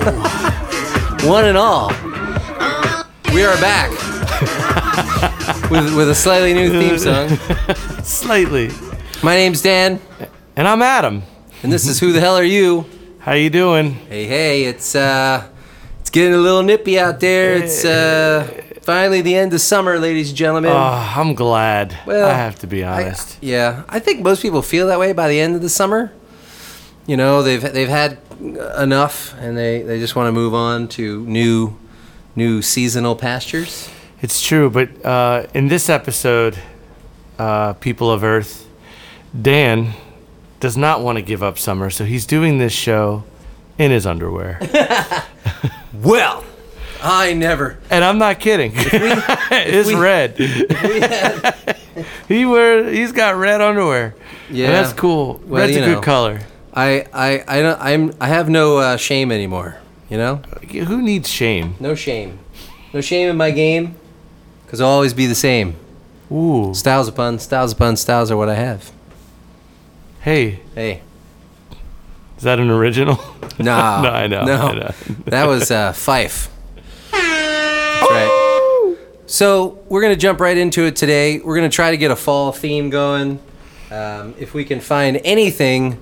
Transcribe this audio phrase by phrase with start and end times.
[1.28, 1.88] one and all.
[3.34, 3.90] We are back
[5.70, 7.28] with, with a slightly new theme song.
[8.02, 8.70] Slightly.
[9.22, 10.00] My name's Dan,
[10.56, 11.22] And I'm Adam.
[11.62, 12.86] and this is Who the Hell Are You?
[13.18, 13.92] How you doing?
[14.08, 15.46] Hey, hey, it's uh,
[16.00, 17.56] it's getting a little nippy out there.
[17.56, 18.48] It's uh,
[18.80, 20.72] finally the end of summer, ladies and gentlemen.
[20.72, 21.94] Oh, I'm glad.
[22.06, 23.36] Well, I have to be I- honest.
[23.42, 26.10] yeah, I think most people feel that way by the end of the summer.
[27.06, 28.18] You know, they've they've had
[28.78, 31.76] enough, and they, they just want to move on to new
[32.36, 33.88] new seasonal pastures.
[34.22, 36.56] it's true, but uh, in this episode,
[37.38, 38.66] uh, people of Earth,
[39.40, 39.94] Dan
[40.60, 43.24] does not want to give up summer, so he's doing this show
[43.78, 44.58] in his underwear.
[45.92, 46.44] Well,
[47.02, 47.78] I never.
[47.90, 48.72] and I'm not kidding.
[48.76, 50.38] it's we- red.
[50.38, 50.46] We
[51.00, 51.76] had,
[52.28, 54.14] he wear he's got red underwear.
[54.48, 54.66] Yeah.
[54.66, 55.40] And that's cool.
[55.44, 55.94] Well, Red's a know.
[55.96, 56.40] good color.
[56.74, 59.78] I I I don't I'm I have no uh, shame anymore.
[60.08, 60.36] You know,
[60.72, 61.74] Who needs shame?
[61.78, 62.38] no shame,
[62.92, 63.94] no shame in my game,
[64.64, 65.76] because I'll always be the same.
[66.32, 66.74] Ooh.
[66.74, 68.90] Styles upon styles upon styles are what I have.
[70.20, 71.02] Hey, Hey,
[72.36, 73.16] is that an original?
[73.58, 74.90] nah, No, I know, no, I know.
[75.26, 76.48] that was uh, Phife.
[77.12, 78.96] That's right.
[79.26, 81.38] So we're gonna jump right into it today.
[81.38, 83.38] We're gonna try to get a fall theme going.
[83.90, 85.98] Um, if we can find anything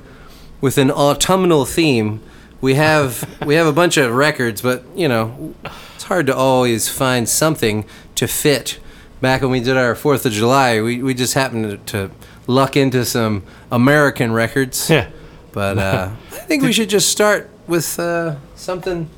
[0.61, 2.21] with an autumnal theme,
[2.61, 5.55] we have we have a bunch of records, but you know,
[5.95, 7.85] it's hard to always find something
[8.17, 8.79] to fit.
[9.21, 12.15] Back when we did our Fourth of July, we, we just happened to, to
[12.47, 14.89] luck into some American records.
[14.89, 15.11] Yeah.
[15.53, 19.11] But uh, I think we should just start with uh, something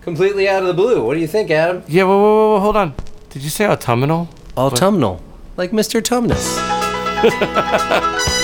[0.00, 1.04] completely out of the blue.
[1.04, 1.82] What do you think, Adam?
[1.86, 2.94] Yeah, whoa, whoa, whoa, hold on.
[3.28, 4.28] Did you say autumnal?
[4.56, 5.22] Autumnal,
[5.56, 6.00] like Mr.
[6.02, 6.58] Tumnus.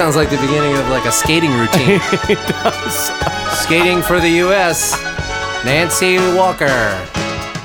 [0.00, 2.00] sounds like the beginning of like a skating routine.
[2.30, 3.10] it does.
[3.60, 4.96] Skating for the U.S.
[5.62, 6.88] Nancy Walker.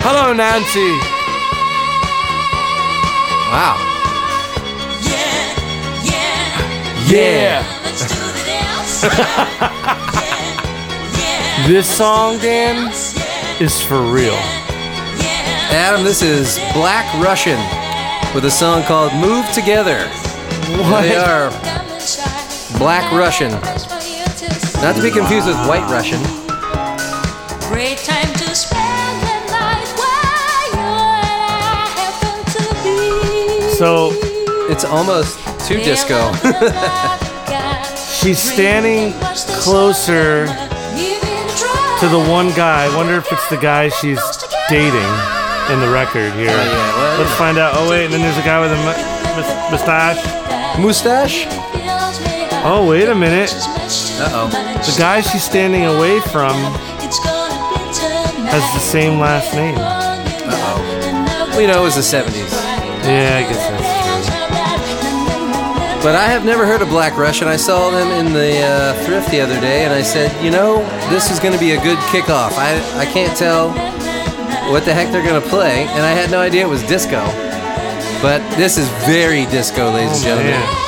[0.03, 0.99] Hello, Nancy.
[3.47, 3.79] Wow.
[4.99, 5.55] Yeah.
[7.07, 7.31] Yeah.
[7.31, 7.63] yeah.
[11.69, 12.91] this song, Dan,
[13.61, 14.35] is for real.
[15.71, 17.61] Adam, this is Black Russian
[18.35, 20.05] with a song called Move Together.
[20.83, 21.03] What?
[21.03, 21.49] They are
[22.77, 23.49] Black Russian.
[24.83, 26.21] Not to be confused with White Russian.
[27.67, 33.73] Great time to spend the night where you and I happen to be.
[33.75, 34.11] So
[34.69, 36.31] It's almost too disco.
[38.21, 39.13] she's standing
[39.63, 42.85] closer to the one guy.
[42.85, 44.21] I wonder if it's the guy she's
[44.69, 45.09] dating
[45.73, 46.51] in the record here.
[46.51, 47.73] Oh, yeah, Let's find out.
[47.75, 50.21] Oh, wait, and then there's a guy with a mustache.
[50.77, 51.64] Mustache?
[52.67, 53.53] Oh, wait a minute.
[53.53, 54.49] Uh-oh.
[54.49, 56.55] The guy she's standing away from
[58.49, 59.75] has the same last name.
[59.75, 62.49] Well, you know, it was the 70s.
[63.05, 63.93] Yeah, I guess that's true.
[66.01, 67.47] But I have never heard of Black Russian.
[67.47, 70.81] I saw them in the uh, thrift the other day, and I said, you know,
[71.11, 72.57] this is going to be a good kickoff.
[72.57, 73.73] I, I can't tell
[74.71, 77.23] what the heck they're going to play, and I had no idea it was disco.
[78.23, 80.53] But this is very disco, ladies and gentlemen.
[80.53, 80.84] Yeah.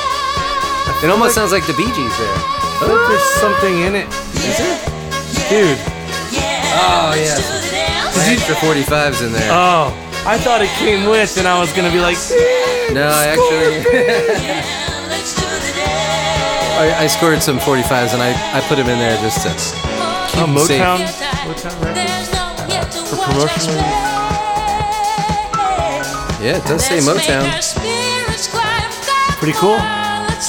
[1.02, 2.34] It almost sounds like the Bee Gees there.
[2.82, 4.08] I think there's something in it.
[4.42, 4.78] Is it.
[5.46, 5.78] Dude.
[6.74, 7.38] Oh, yeah.
[8.26, 9.48] Extra 45s in there.
[9.52, 9.94] Oh,
[10.26, 12.18] I thought it came with, and I was gonna be like,
[12.92, 13.78] No, I actually.
[16.78, 19.50] I, I scored some 45s and I, I put them in there just to.
[19.50, 20.80] oh, safe.
[20.80, 20.98] Motown.
[21.46, 23.10] Motown Records.
[23.10, 24.08] For promotional use.
[26.42, 27.46] Yeah, it does say Motown.
[29.38, 29.78] Pretty cool.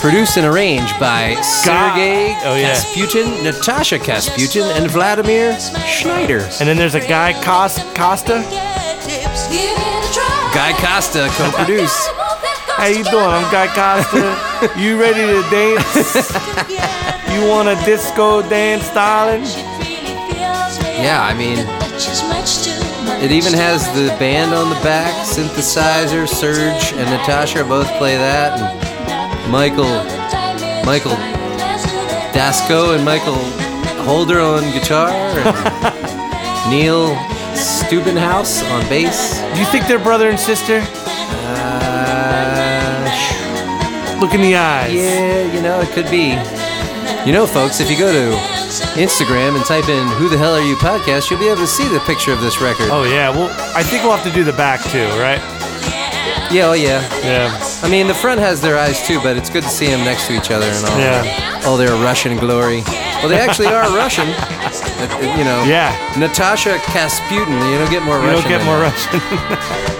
[0.02, 2.74] Produced and arranged by Sergei Oh, yeah.
[2.76, 6.40] Kasputin, Natasha Kasputin, and Vladimir Schneider.
[6.60, 8.44] And then there's a guy Cos- Costa.
[10.54, 12.10] Guy Costa co-produced.
[12.78, 13.26] How you doing?
[13.26, 14.80] I'm Guy Costa.
[14.80, 16.32] you ready to dance?
[17.34, 19.44] you want a disco dance, darling?
[21.02, 21.58] Yeah, I mean,
[23.24, 28.60] it even has the band on the back, synthesizer, Serge and Natasha both play that,
[28.60, 28.79] and
[29.50, 30.04] Michael,
[30.86, 31.16] Michael
[32.34, 33.36] Dasco and Michael
[34.04, 37.16] Holder on guitar, and Neil
[37.56, 39.42] Stubenhaus on bass.
[39.54, 40.82] Do you think they're brother and sister?
[41.52, 43.06] Uh,
[44.22, 44.94] Look in the eyes.
[44.94, 46.36] yeah, you know, it could be.
[47.26, 48.36] You know, folks, if you go to
[49.00, 51.88] Instagram and type in "Who the hell are you?" podcast, you'll be able to see
[51.88, 52.90] the picture of this record.
[52.92, 53.30] Oh yeah.
[53.30, 55.40] Well, I think we'll have to do the back too, right?
[56.52, 57.02] yeah, oh yeah.
[57.24, 57.69] Yeah.
[57.82, 60.28] I mean, the front has their eyes too, but it's good to see them next
[60.28, 61.00] to each other and all.
[61.00, 61.62] Yeah.
[61.66, 62.82] All their Russian glory.
[63.22, 64.28] Well, they actually are Russian.
[65.38, 65.64] You know.
[65.66, 65.96] Yeah.
[66.18, 67.72] Natasha Kasputin.
[67.72, 68.42] You don't get more You Russian.
[68.42, 69.64] don't get than more that.
[69.74, 70.00] Russian.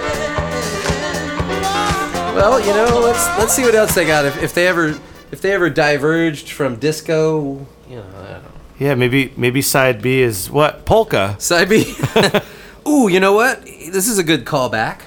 [2.34, 4.24] Well, you know, let's let's see what else they got.
[4.24, 4.98] If, if they ever
[5.30, 8.50] if they ever diverged from disco, you know, I don't know.
[8.78, 11.36] yeah, maybe maybe side B is what polka.
[11.38, 11.94] Side B.
[12.88, 13.62] Ooh, you know what?
[13.64, 15.00] This is a good callback.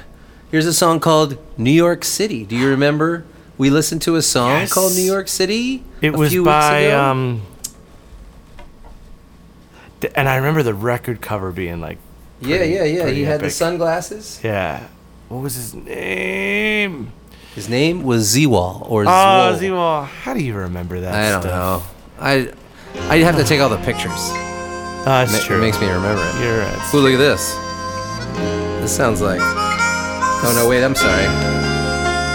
[0.53, 2.45] Here's a song called New York City.
[2.45, 3.25] Do you remember
[3.57, 4.71] we listened to a song Yes.
[4.71, 5.83] called New York City?
[5.99, 7.01] It a was few by weeks ago?
[7.03, 7.41] um.
[10.13, 11.97] And I remember the record cover being like,
[12.39, 13.09] Yeah, pretty- yeah, yeah.
[13.09, 14.39] He had the sunglasses.
[14.43, 14.81] yeah.
[15.27, 17.11] What was his name?
[17.55, 19.57] His name was Zwol or Oh, Zwol.
[19.59, 20.05] Zewal.
[20.05, 21.15] How do you remember that?
[21.15, 21.51] I don't stuff?
[21.51, 21.83] know.
[22.23, 22.51] I
[23.09, 24.11] I have to take all the pictures.
[24.15, 25.57] Oh, that's Ma- true.
[25.57, 26.43] It makes me remember it.
[26.45, 26.93] You're right.
[26.93, 27.55] Ooh, look at this.
[28.81, 29.41] This sounds like.
[30.45, 30.83] Oh no, wait.
[30.83, 31.25] I'm sorry.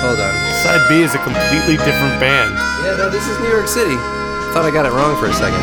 [0.00, 0.34] Hold on.
[0.62, 2.54] Side B is a completely different band.
[2.84, 3.96] Yeah, no, this is New York City.
[4.52, 5.60] Thought I got it wrong for a second.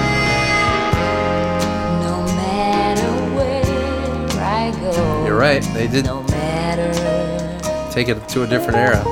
[2.06, 3.64] No matter where
[4.44, 5.26] I go.
[5.26, 5.64] You're right.
[5.74, 6.94] They did No matter
[7.92, 9.04] take it to a different era.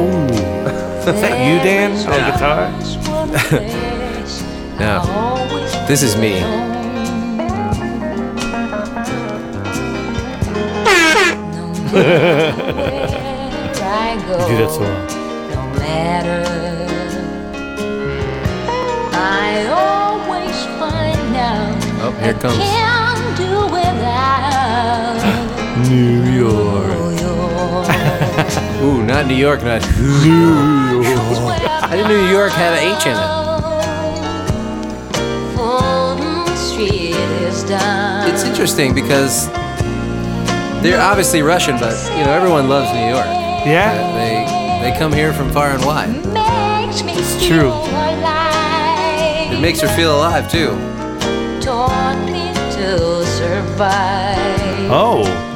[0.00, 0.26] Ooh.
[1.10, 3.86] Is that you, Dan, on guitar?
[4.80, 5.02] No.
[5.86, 6.40] This is me.
[11.90, 11.96] Do
[14.56, 15.06] that so well.
[15.50, 16.44] No matter,
[19.12, 21.76] I always find out.
[22.00, 22.56] Oh, here comes.
[22.58, 25.18] Can't do without
[25.88, 26.96] New York.
[26.96, 28.82] New York.
[28.82, 29.82] Ooh, not New York, not.
[29.82, 29.88] I
[31.90, 33.28] didn't know New York had an H in it.
[35.56, 38.28] Fulton Street is done.
[38.32, 39.48] It's interesting because
[40.82, 43.26] they're obviously Russian, but you know everyone loves New York.
[43.66, 43.92] Yeah?
[44.14, 46.08] They they come here from far and wide.
[46.32, 47.68] Makes me It's true.
[47.70, 49.52] alive.
[49.52, 50.70] It makes her feel alive too.
[51.60, 54.90] Taught me to survive.
[54.90, 55.46] Oh.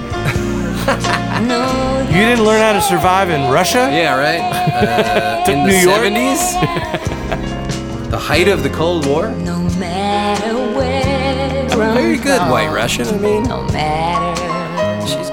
[2.14, 3.88] You didn't learn how to survive in Russia?
[3.90, 4.40] Yeah, right.
[4.74, 5.96] Uh, in New the York?
[5.96, 6.52] seventies,
[8.10, 9.30] the height of the Cold War.
[9.30, 11.68] no matter where.
[11.94, 13.06] Very good, White Russian.
[13.08, 14.33] I mean, No matter.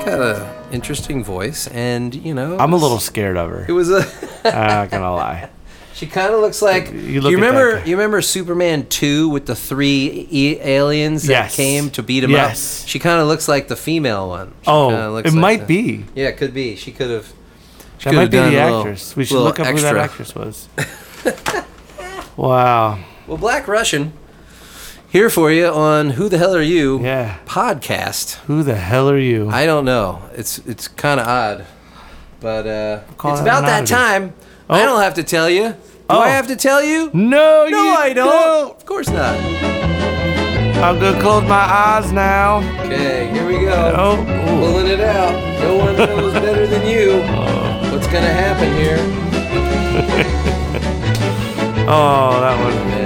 [0.06, 3.66] Got a interesting voice, and you know, I'm a little scared of her.
[3.68, 4.06] It was a.
[4.46, 5.50] I'm not gonna lie.
[5.94, 6.92] She kind of looks like.
[6.92, 7.84] You You, look at remember?
[7.86, 11.56] You remember Superman two with the three e- aliens that Yes.
[11.56, 12.84] came to beat him Yes.
[12.84, 12.90] up.
[12.90, 14.54] She kind of looks like the female one.
[14.64, 16.06] She Oh, looks it like might the- be.
[16.16, 16.76] Yeah, it could be.
[16.76, 17.32] She could have.
[18.00, 19.16] she That might be the a little- actress.
[19.16, 20.68] We should look up who that actress was.
[22.36, 22.98] wow.
[23.28, 24.14] Well, Black Russian,
[25.12, 27.36] here for you on Who the Hell Are You Yeah.
[27.46, 28.36] podcast.
[28.48, 29.50] Who the hell are you?
[29.50, 30.22] I don't know.
[30.36, 31.66] It's it's kind of odd,
[32.40, 33.94] but uh, Call it's it about that oddity.
[33.94, 34.34] time.
[34.70, 34.86] I Oh.
[34.86, 35.70] don't have to tell you.
[35.72, 36.20] Do Oh.
[36.20, 37.10] I have to tell you?
[37.14, 38.72] no, No, you I don't.
[38.76, 39.36] Of course not.
[40.84, 42.58] I'm gonna close my eyes now.
[42.86, 43.94] Okay, here we go.
[43.96, 44.60] Oh, ooh.
[44.60, 45.34] Pulling it out.
[45.62, 47.22] No one knows better than you
[47.92, 49.00] what's gonna happen here.
[51.94, 53.01] Oh, that one.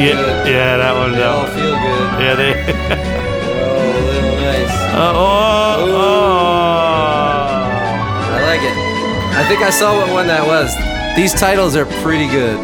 [0.00, 1.12] Yeah, yeah, that one.
[1.12, 1.52] they That all one.
[1.52, 2.04] feel good.
[2.22, 2.52] Yeah, they.
[2.52, 4.72] They're a little nice.
[4.96, 5.12] oh,
[6.60, 8.76] oh, I like it.
[9.36, 10.74] I think I saw what one that was.
[11.16, 12.58] These titles are pretty good.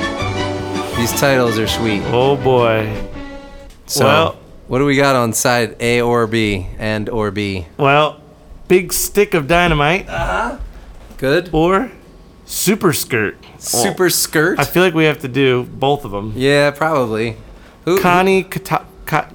[0.97, 2.03] These titles are sweet.
[2.07, 2.33] oh.
[2.33, 2.91] Oh boy.
[3.87, 4.37] So, Well-
[4.69, 7.67] what do we got on side A or B and or B?
[7.77, 8.21] Well,
[8.67, 10.59] big stick of dynamite uh-huh.
[11.19, 11.51] Good.
[11.53, 11.91] or
[12.47, 13.37] super skirt.
[13.59, 14.59] Super skirt.
[14.59, 16.33] I feel like we have to do both of them.
[16.37, 17.37] yeah, probably.
[17.85, 18.01] Who?
[18.01, 18.87] Connie Kato?
[19.05, 19.29] Ka-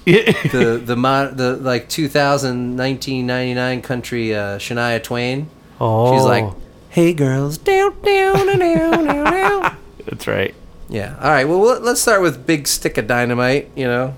[0.04, 5.48] the the mod, the like 2000 1999 country uh, Shania Twain.
[5.80, 6.16] oh.
[6.16, 6.52] She's like,
[6.88, 8.58] "Hey girls, down down down
[9.04, 9.76] down down."
[10.06, 10.54] That's right.
[10.88, 11.16] Yeah.
[11.20, 11.44] All right.
[11.44, 13.70] Well, let's start with big stick of dynamite.
[13.76, 14.14] You know,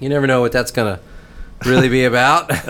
[0.00, 0.98] you never know what that's gonna
[1.64, 2.48] really be about.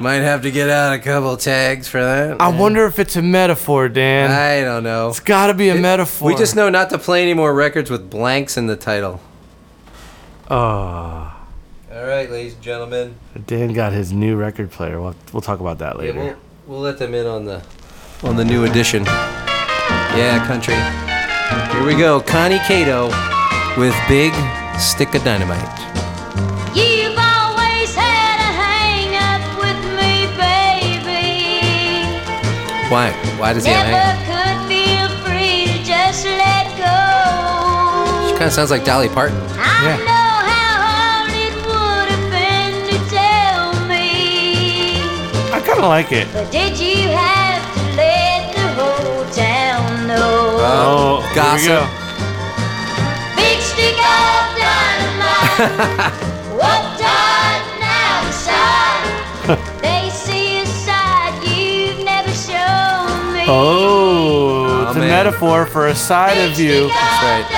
[0.00, 2.40] Might have to get out a couple tags for that.
[2.40, 4.30] I wonder if it's a metaphor, Dan.
[4.30, 5.08] I don't know.
[5.08, 6.28] it's got to be a metaphor.
[6.28, 9.20] We just know not to play any more records with blanks in the title.
[10.48, 11.32] Oh,
[11.92, 13.16] All right, ladies and gentlemen.
[13.46, 15.00] Dan got his new record player.
[15.00, 16.18] We'll, we'll talk about that Yeah, later.
[16.20, 16.36] we'll,
[16.66, 17.62] we'll let them in on the
[18.22, 19.04] on the new edition.
[19.04, 20.74] Yeah, country.
[21.76, 22.20] Here we go.
[22.20, 23.08] Connie Cato
[23.78, 24.32] with Big
[24.80, 25.58] stick of dynamite.
[26.74, 32.06] You've always had a hang up with me, baby.
[32.88, 33.10] Why?
[33.38, 34.26] Why does he have Never hang?
[34.30, 38.32] could feel free to just let go.
[38.38, 39.36] Kind of sounds like Dolly Parton.
[39.58, 40.15] I Yeah.
[45.76, 46.26] Kind of like it.
[46.32, 50.56] But did you have to let the whole town know?
[50.60, 51.66] Oh, gossip.
[51.68, 51.86] Here we go.
[53.36, 56.16] Big stick of dynamite.
[56.56, 59.82] what does now decide?
[59.82, 63.44] they see a side you've never shown me.
[63.46, 66.88] Oh, it's a metaphor for a side Big of you.
[66.88, 67.55] stick of right.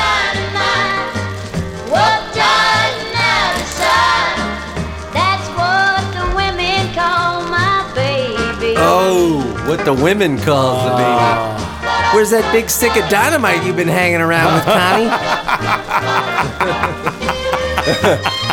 [9.68, 11.64] What the women calls the baby.
[12.14, 15.12] Where's that big stick of dynamite you've been hanging around with, Connie?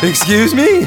[0.08, 0.84] Excuse me?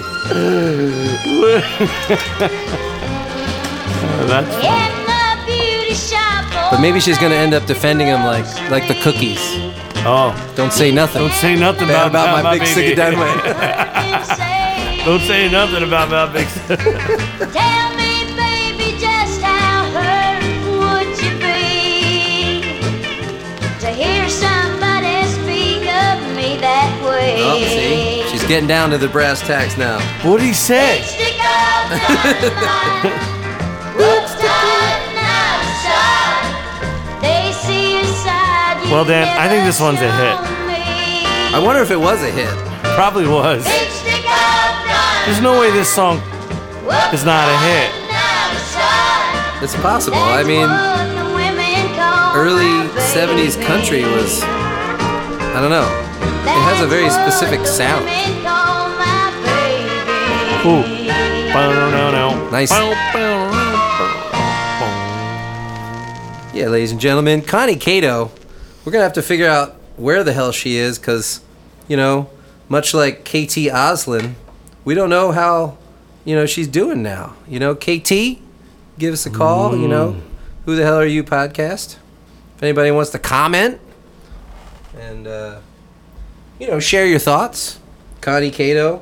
[4.29, 6.45] That's In the beauty shop.
[6.53, 9.39] Oh, but maybe she's gonna end up defending him like like the cookies.
[10.05, 10.36] oh.
[10.55, 11.21] Don't say nothing.
[11.21, 13.43] Don't say nothing bad about, about my, big stick of dynamite.
[15.05, 16.48] Don't say nothing about my big.
[16.48, 17.99] Tell
[28.50, 30.00] getting down to the brass tacks now.
[30.27, 31.03] What'd he say?
[31.03, 33.13] Stick of dynamite.
[33.94, 36.50] What's done outside?
[37.22, 40.36] They see a side you Well, Dan, I think this one's a hit.
[41.53, 42.50] I wonder if it was a hit.
[42.96, 43.65] Probably was.
[43.65, 45.25] Big stick of dynamite.
[45.27, 46.18] There's no way this song
[47.13, 47.91] is not a hit.
[49.62, 50.18] It's possible.
[50.18, 56.09] I mean, what the women call early 70s country was, I don't know.
[56.51, 58.06] It has a very specific sound.
[58.06, 60.70] women call my baby.
[60.70, 61.00] Ooh.
[62.51, 62.72] Nice.
[66.53, 68.32] Yeah, ladies and gentlemen, Connie Cato.
[68.84, 71.41] We're gonna have to figure out where the hell she is, cause,
[71.88, 72.29] you know,
[72.68, 74.34] much like KT Oslin,
[74.84, 75.77] we don't know how,
[76.25, 77.36] you know, she's doing now.
[77.48, 78.39] You know, KT,
[78.98, 79.77] give us a call.
[79.77, 80.15] You know,
[80.65, 81.24] who the hell are you?
[81.24, 81.98] Podcast.
[82.58, 83.79] If anybody wants to comment,
[84.98, 85.60] and uh,
[86.60, 87.80] you know, share your thoughts,
[88.22, 89.01] Connie Cato,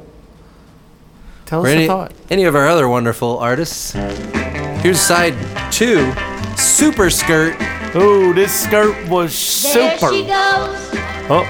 [1.45, 2.11] Tell or us any, a thought.
[2.29, 3.91] any of our other wonderful artists.
[3.93, 5.33] Here's side
[5.71, 6.11] two,
[6.57, 7.55] Super Skirt.
[7.95, 9.79] Oh, this skirt was super.
[9.79, 10.91] There she goes
[11.29, 11.43] Oh,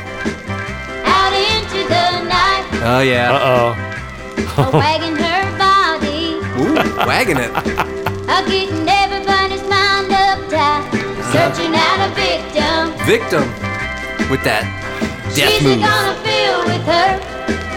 [1.03, 3.75] out into the night, Oh yeah, uh
[4.57, 4.77] oh.
[4.77, 7.49] wagging her body, Ooh, wagging it.
[7.51, 10.85] a getting everybody's mind uptight,
[11.33, 13.05] searching out a victim.
[13.05, 14.63] Victim with that
[15.37, 15.79] death She's move.
[15.81, 17.21] gonna feel with her.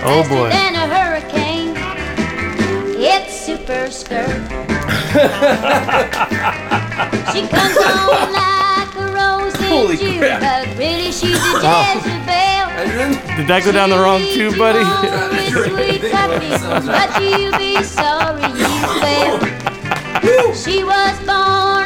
[0.02, 0.49] Oh, boy.
[0.49, 1.76] Than a hurricane.
[2.99, 4.26] It's super skirt.
[7.33, 10.40] she comes on like a rose Holy in June, crap.
[10.40, 11.85] but really she's a oh.
[11.95, 13.37] Jezebel.
[13.37, 14.81] Did that go down the wrong tube, buddy?
[15.50, 18.69] But you be sorry you
[19.05, 19.45] failed.
[20.57, 21.80] She was born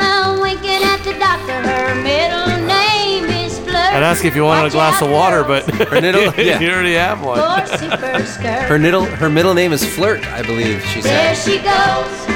[3.95, 6.59] I'd ask if you wanted a glass of water, but Her niddle- yeah.
[6.61, 7.39] you already have one.
[7.39, 8.63] For super skirt.
[8.69, 11.53] Her middle her middle name is Flirt, I believe she There said.
[11.53, 12.35] she goes,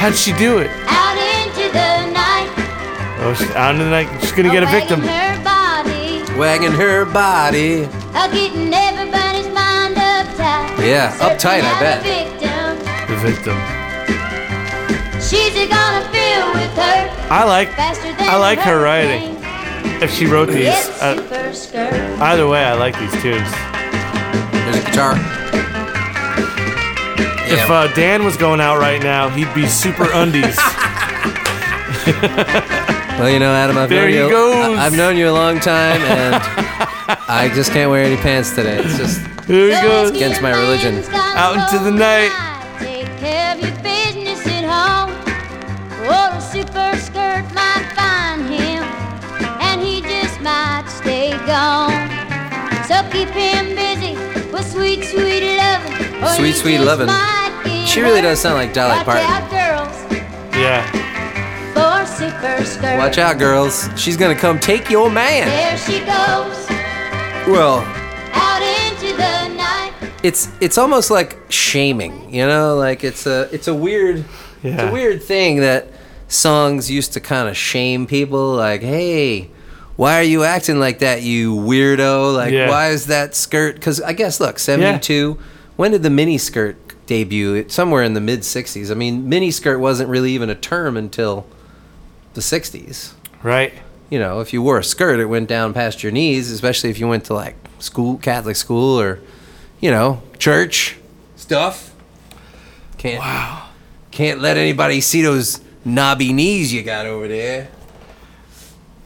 [0.00, 0.70] How'd she do it?
[0.88, 2.48] out into the night.
[3.22, 4.08] Oh, she's out in the night.
[4.20, 5.00] She's gonna get a victim.
[5.02, 7.82] Wagging her body, Wagging her body.
[7.82, 10.80] a getting everybody's mind uptight.
[10.86, 12.00] Yeah, uptight, I Searching out bet.
[12.00, 13.14] a victim.
[13.14, 13.58] The victim.
[15.20, 17.68] She's gonna feel with her I like.
[17.76, 19.36] faster than I like her writing.
[20.00, 20.08] Hurricane.
[20.08, 21.92] If she wrote these, It's uh, super skirt.
[22.20, 23.50] either way, I like these tunes.
[24.52, 25.14] There's a guitar.
[27.52, 30.56] If uh, Dan was going out right now, he'd be super undies.
[33.18, 34.30] well, you know, Adam, I've There known he you.
[34.30, 34.78] goes.
[34.78, 36.34] I, have known you a long time, and
[37.28, 38.78] I just can't wear any pants today.
[38.78, 40.10] It's just Here he goes.
[40.10, 41.02] Against my religion.
[41.12, 42.30] Out into the night.
[54.96, 56.22] Sweet, sweet loving.
[56.22, 57.86] or Sweet, oh, sweet just lovin'.
[57.86, 59.24] She really does sound like Dolly Watch Parton.
[59.24, 60.12] out, girls,
[60.56, 60.82] Yeah.
[61.74, 63.88] for super watch out, girls.
[63.96, 65.46] She's gonna come take your man.
[65.48, 66.66] There she goes,
[67.48, 67.78] Well,
[68.32, 69.92] out into the night.
[70.22, 74.24] it's it's almost like shaming, you know, like it's a it's a weird
[74.62, 75.88] it's a weird thing that
[76.28, 79.50] songs used to kind of shame people like, "Hey,
[80.00, 82.34] why are you acting like that, you weirdo?
[82.34, 82.70] Like, Yeah.
[82.70, 83.74] why is that skirt?
[83.74, 85.36] Because I guess, look, 72,
[85.76, 87.52] when did the mini skirt debut?
[87.52, 88.90] It, somewhere in the mid 60s.
[88.90, 91.44] I mean, mini skirt wasn't really even a term until
[92.32, 93.12] the 60s.
[93.42, 93.74] Right.
[94.08, 96.98] You know, if you wore a skirt, it went down past your knees, especially if
[96.98, 99.20] you went to like school, Catholic school, or,
[99.80, 100.96] you know, church
[101.36, 101.94] stuff.
[102.96, 103.68] Can't, wow.
[104.12, 107.68] Can't let anybody see those knobby knees you got over there.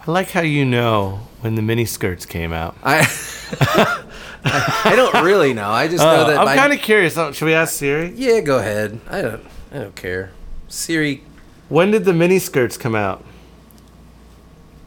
[0.06, 2.76] I like how you know when the mini skirts came out.
[2.82, 3.00] I
[4.44, 5.70] I don't really know.
[5.70, 7.16] I just know Uh, that I'm my- kind of curious.
[7.16, 8.12] Oh, Should we ask Siri?
[8.14, 9.00] Yeah, go ahead.
[9.08, 10.30] I don't I don't care.
[10.68, 11.22] Siri,
[11.68, 13.24] When did the mini skirts come out?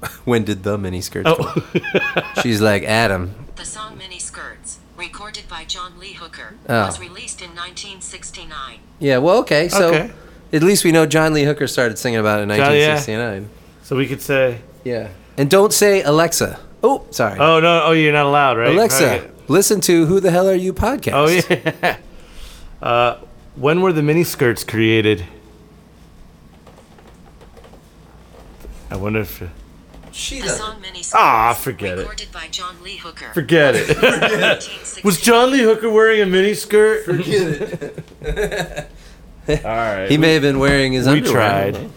[0.25, 1.37] when did the mini skirts come?
[1.39, 6.85] Oh, She's like, "Adam, The song Mini Skirts, recorded by John Lee Hooker, Oh.
[6.85, 8.79] was released in 1969.
[8.99, 9.67] yeah, well, okay.
[9.69, 10.11] So Okay.
[10.53, 12.93] at least we know John Lee Hooker started singing about it in John- yeah.
[12.93, 13.49] 1969.
[13.81, 14.59] so we could say.
[14.83, 15.09] Yeah.
[15.37, 16.59] And don't say Alexa.
[16.83, 17.39] Oh, sorry.
[17.39, 17.83] Oh no!
[17.85, 18.69] Oh, you're not allowed, right?
[18.73, 19.27] Alexa, Okay.
[19.47, 21.13] listen to Who the Hell Are You podcast.
[21.13, 21.97] Oh yeah.
[22.81, 23.17] uh,
[23.55, 25.25] when were the mini skirts created?
[28.89, 29.43] I wonder if.
[30.11, 30.59] She The doesn't.
[30.65, 32.01] song Mini Skirts, Ah, forget it.
[32.01, 33.27] recorded by John Lee Hooker.
[33.35, 34.99] Forget it.
[35.03, 37.05] Was John Lee Hooker wearing a mini skirt?
[37.05, 37.51] Forget
[38.23, 38.89] it.
[39.63, 40.09] All right.
[40.09, 41.71] He may have been wearing his we underwear.
[41.71, 41.89] tried.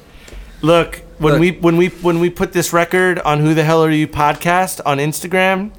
[0.60, 1.40] Look, when Look.
[1.40, 4.80] we when we when we put this record on Who the Hell Are You podcast
[4.84, 5.70] on Instagram,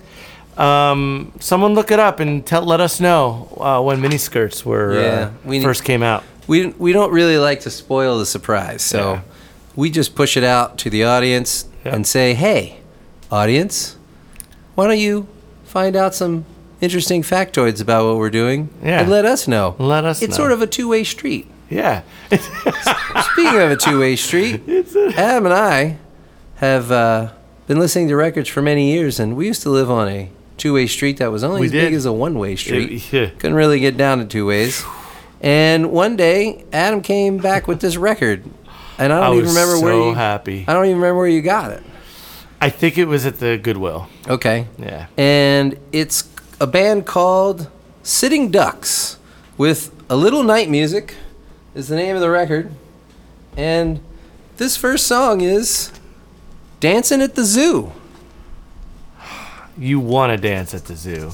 [0.57, 4.93] um, someone look it up and tell let us know uh, when mini skirts were
[5.01, 6.23] Yeah, uh, we first came out.
[6.47, 9.21] we we don't really like to spoil the surprise, so Yeah.
[9.75, 11.95] we just push it out to the audience Yeah.
[11.95, 12.77] and say, "Hey,
[13.31, 13.97] audience,
[14.75, 15.27] why don't you
[15.63, 16.45] find out some
[16.81, 19.01] interesting factoids about what we're doing Yeah.
[19.01, 20.37] and let us know." Let us It's know.
[20.37, 21.47] sort of a two-way street.
[21.71, 22.01] Yeah.
[22.29, 24.61] Speaking of a two-way street,
[25.17, 25.97] Adam and I
[26.55, 27.31] have uh,
[27.67, 30.85] been listening to records for many years, and we used to live on a two-way
[30.87, 33.11] street that was only We as big as a one-way street.
[33.11, 33.29] yeah.
[33.29, 34.83] Couldn't really get down to two ways.
[35.39, 38.43] And one day, Adam came back with this record,
[38.99, 40.13] and I I don't even was remember so where you.
[40.13, 40.65] happy.
[40.67, 41.81] I don't even remember where you got it.
[42.59, 44.07] I think it was at the Goodwill.
[44.27, 44.67] Okay.
[44.77, 45.07] Yeah.
[45.17, 46.29] And it's
[46.59, 47.71] a band called
[48.03, 49.17] Sitting Ducks
[49.57, 51.15] with a little night music
[51.73, 52.71] is the name of the record.
[53.55, 54.01] And
[54.57, 55.91] this first song is
[56.79, 57.91] Dancing at the Zoo.
[59.77, 61.31] You want to dance at the zoo.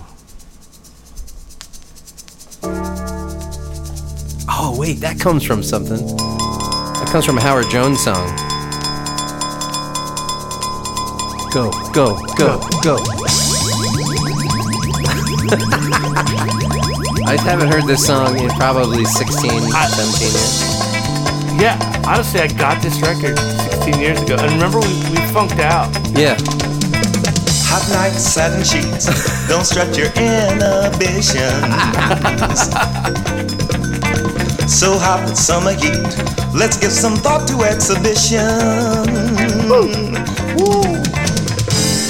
[4.50, 6.06] Oh, wait, that comes from something.
[6.18, 8.28] That comes from a Howard Jones song.
[11.52, 12.98] Go, go, go, go.
[17.28, 20.64] I haven't heard this song in probably 16, 17 years.
[21.60, 21.76] Yeah,
[22.08, 24.38] honestly, I got this record 16 years ago.
[24.40, 25.92] And remember, we, we funked out.
[26.16, 26.38] Yeah.
[27.68, 29.08] Hot nights, satin sheets,
[29.50, 31.36] don't stretch your inhibitions.
[34.72, 36.08] so hot with summer heat,
[36.56, 38.40] let's give some thought to exhibition.
[39.68, 39.92] Woo.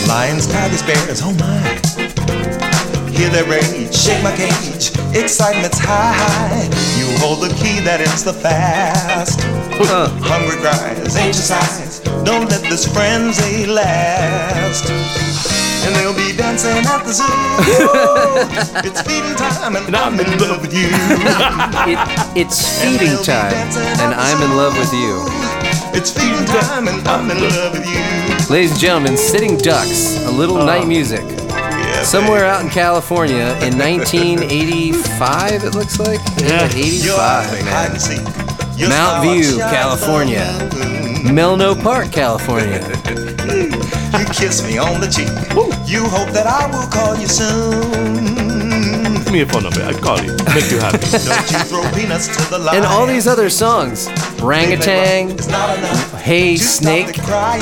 [0.08, 1.87] Lions, tigers, bears, oh my.
[3.18, 6.70] Hear their rage, shake my cage, excitement's high.
[7.02, 9.42] You hold the key that ends the fast.
[10.22, 14.86] Hungry cries, anxious eyes, don't let this frenzy last.
[15.82, 17.26] And they'll be dancing at the zoo.
[18.86, 20.94] it's feeding time, and I'm in love with you.
[21.90, 21.98] It,
[22.38, 23.58] it's feeding time,
[23.98, 25.26] and I'm in love with you.
[25.98, 28.54] It's feeding time, and I'm in love with you.
[28.54, 30.88] Ladies and gentlemen, Sitting Ducks, a little night oh.
[30.88, 31.47] music.
[32.08, 36.20] Yeah, Somewhere out in California in 1985, it looks like.
[36.40, 36.64] Yeah.
[36.74, 37.92] You're 85, man.
[37.92, 38.80] and seek.
[38.80, 40.46] Your Mount View, California.
[41.34, 42.80] Menlo Park, California.
[44.18, 45.28] You kiss me on the cheek.
[45.86, 49.16] You hope that I will call you soon.
[49.26, 49.82] Give me a phone number.
[49.82, 50.32] I'll call you.
[50.56, 51.00] Make you happy.
[51.12, 52.78] Don't you throw peanuts to the lion.
[52.78, 54.08] And all these other songs.
[54.42, 57.16] Orangutan, It's not enough Hey Snake.
[57.18, 57.62] the crying.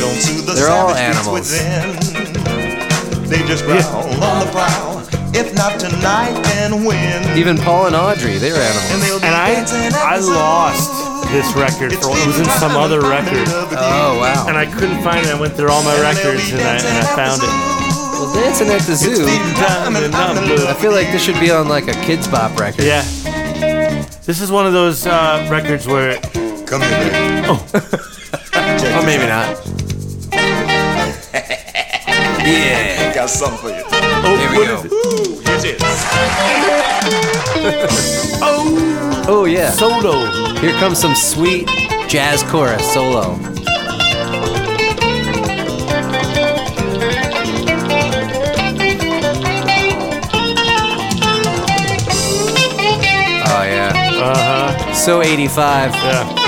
[0.00, 2.09] Don't soothe the They're all savage beats animals.
[3.30, 3.46] Within.
[3.46, 4.98] They just growl on the prowl.
[5.32, 7.38] If not tonight, then when?
[7.38, 9.00] Even Paul and Audrey, they're And animals.
[9.06, 10.90] they'll be And I, I lost
[11.30, 13.46] this record for it was in some other record,
[13.78, 14.46] Oh, wow.
[14.48, 15.32] and I couldn't find it.
[15.32, 17.48] I went through all my records and I, and I found it.
[18.18, 19.94] Well, Dancing at the Zoo, I'm
[20.66, 22.84] I feel like this should be on like a Kidz Bop record.
[22.84, 23.02] Yeah.
[24.26, 26.18] This is one of those uh, records where
[26.66, 27.46] Come here, baby.
[27.48, 27.66] Oh.
[28.98, 29.56] Or maybe not.
[32.46, 32.99] yeah.
[33.14, 33.82] Got something for you.
[33.92, 34.78] Oh, Here we go.
[34.78, 34.92] Is it?
[34.92, 35.64] Ooh, here it
[37.90, 38.38] is.
[38.42, 39.70] oh, oh yeah.
[39.72, 40.26] Solo.
[40.60, 41.66] Here comes some sweet
[42.08, 43.36] jazz chorus solo.
[53.52, 54.20] Oh yeah.
[54.22, 54.94] Uh huh.
[54.94, 55.94] So 85.
[55.94, 56.39] Yeah.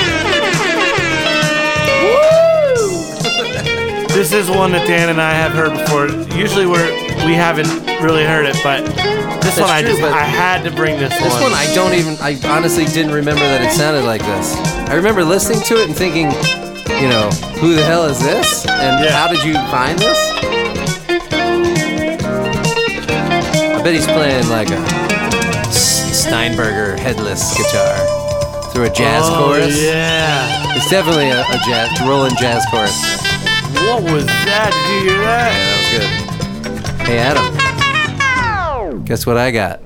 [4.13, 6.07] This is one that Dan and I have heard before.
[6.37, 6.85] Usually we're
[7.25, 7.69] we haven't
[8.03, 8.85] really heard it, but
[9.43, 11.95] this one I true, just but I had to bring this, This one I don't
[11.95, 14.55] even, I honestly didn't remember that it sounded like this.
[14.89, 16.27] I remember listening to it and thinking,
[17.01, 18.67] you know, who the hell is this?
[18.69, 19.13] And Yeah.
[19.13, 20.19] how did you find this?
[23.73, 24.79] I bet he's playing like a
[25.73, 27.97] S- Steinberger headless guitar
[28.73, 29.81] through a jazz oh, chorus.
[29.81, 30.77] Yeah.
[30.77, 33.32] It's definitely a, a jazz, Roland jazz chorus.
[33.87, 34.71] What was that?
[34.73, 35.53] Did you hear that?
[35.91, 36.65] Yeah, that?
[36.65, 37.07] was good.
[37.07, 39.05] Hey, Adam.
[39.05, 39.81] Guess what I got?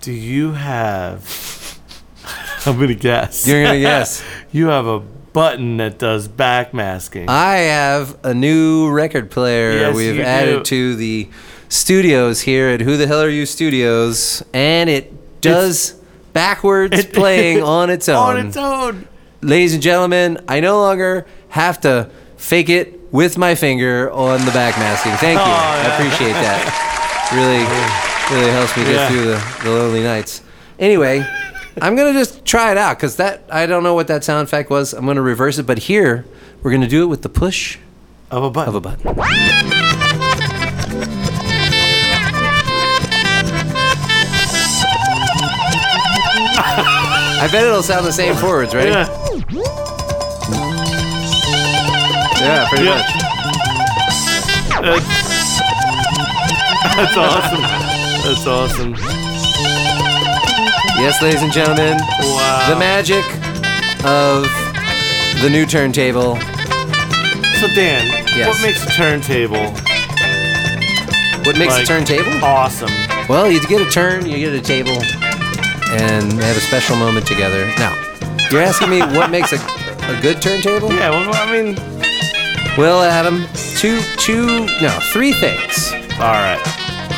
[0.00, 1.78] Do you have?
[2.66, 3.46] I'm gonna guess.
[3.46, 4.24] You're gonna guess.
[4.52, 7.28] you have a button that does backmasking.
[7.28, 10.62] I have a new record player Yes, we've added do.
[10.64, 11.28] to the
[11.68, 15.92] studios here at Who the Hell Are You Studios, and it does
[16.32, 18.16] backwards It- playing on its own.
[18.38, 19.06] On its own.
[19.42, 22.08] Ladies and gentlemen, I no longer have to
[22.44, 25.16] fake it with my finger on the backmasking.
[25.18, 25.44] Thank you.
[25.44, 26.90] Oh, I appreciate that.
[27.32, 27.64] Really,
[28.36, 29.08] really helps me get Yeah.
[29.08, 30.42] through the, the lonely nights.
[30.78, 31.26] Anyway,
[31.80, 34.68] I'm gonna just try it out because that I don't know what that sound effect
[34.68, 34.92] was.
[34.92, 36.26] I'm gonna reverse it, but here
[36.62, 37.78] we're gonna do it with the push
[38.30, 38.68] Of a button.
[38.68, 39.18] of a button.
[47.36, 48.88] I bet it'll sound the same forwards, right?
[48.88, 49.23] Yeah.
[52.44, 52.96] Yeah, pretty Yeah.
[52.96, 53.10] much.
[56.96, 57.62] That's awesome.
[58.24, 58.94] That's awesome.
[61.00, 62.66] Yes, ladies and gentlemen, Wow.
[62.70, 63.24] the magic
[64.04, 64.46] of
[65.42, 66.36] the new turntable.
[67.60, 68.46] So Dan, Yes.
[68.48, 69.72] what makes a turntable
[71.44, 72.44] What makes like, a turntable?
[72.44, 72.90] awesome?
[73.28, 75.02] Well, you get a turn, you get a table,
[75.92, 77.66] and they have a special moment together.
[77.78, 77.94] Now,
[78.50, 80.92] you're asking me what makes a, a good turntable?
[80.92, 81.10] Yeah.
[81.10, 81.76] Well, I mean,
[82.76, 83.46] Well, Adam,
[83.78, 85.92] two, two, no, three things.
[86.14, 86.60] all right.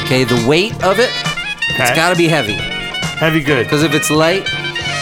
[0.05, 1.11] Okay, the weight of it,
[1.73, 1.83] Okay.
[1.85, 2.55] it's got to be heavy.
[3.19, 3.65] Heavy good.
[3.65, 4.47] Because if it's light,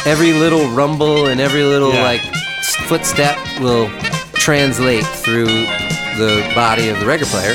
[0.06, 2.02] every little rumble and every little Yeah.
[2.04, 3.90] like s- footstep will
[4.34, 7.54] translate through the body of the record player.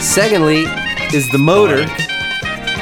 [0.00, 0.64] Secondly,
[1.14, 1.84] is the motor,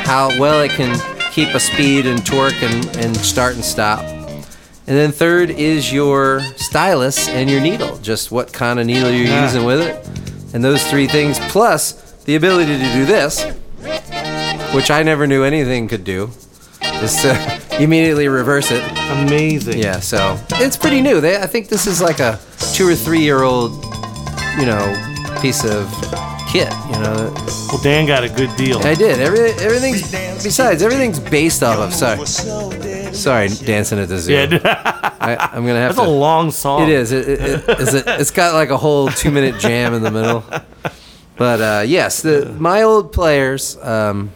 [0.05, 0.99] how well it can
[1.33, 4.01] keep a speed and torque and, and start and stop.
[4.89, 9.27] And then third is your stylus and your needle, just what kind of needle you're
[9.27, 9.43] Yeah.
[9.45, 10.09] using with it.
[10.55, 11.93] And those three things, plus
[12.25, 13.45] the ability to do this,
[14.73, 16.31] which I never knew anything could do,
[17.03, 18.83] is to immediately reverse it.
[19.11, 19.79] Amazing.
[19.79, 21.21] Yeah, so it's pretty new.
[21.21, 22.39] They, I think this is like a
[22.73, 23.85] two or three year old,
[24.59, 25.91] you know, piece of
[26.65, 26.73] kit.
[26.87, 27.35] You know,
[27.69, 28.79] Well, Dan got a good deal.
[28.79, 29.21] I did.
[29.21, 30.03] Every, everything's
[30.43, 31.93] besides everything's based off of.
[31.95, 32.25] Sorry,
[33.15, 34.33] sorry, dancing at the zoo.
[34.33, 35.11] Yeah.
[35.21, 36.13] I, I'm gonna have That's to.
[36.13, 36.83] a long song.
[36.83, 37.13] It is.
[37.13, 40.45] It, it, it, it's got like a whole two minute jam in the middle.
[41.37, 43.77] But uh, yes, the, my old players.
[43.83, 44.31] Um,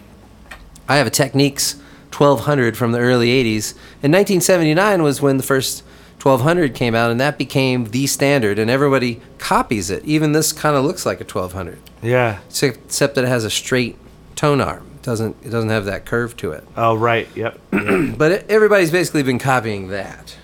[0.88, 1.74] I have a Technics
[2.12, 3.72] 1200 from the early 80s.
[4.02, 5.84] In 1979 was when the first
[6.22, 10.04] 1200 came out, and that became the standard, and everybody copies it.
[10.04, 12.40] Even this kind of looks like a 1200, Yeah.
[12.48, 13.96] except that it has a straight
[14.36, 14.86] tone arm.
[14.96, 16.62] It doesn't it doesn't have that curve to it.
[16.76, 17.26] Oh, right.
[17.34, 17.58] Yep.
[18.18, 20.36] But it, everybody's basically been copying that.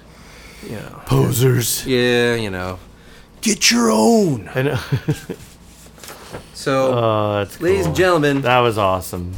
[0.62, 1.02] You know.
[1.06, 1.86] Posers.
[1.86, 2.78] Yeah, you know.
[3.42, 4.50] Get your own.
[4.54, 4.80] I know.
[6.54, 7.86] So, oh, that's ladies cool.
[7.88, 9.34] and gentlemen, That was awesome.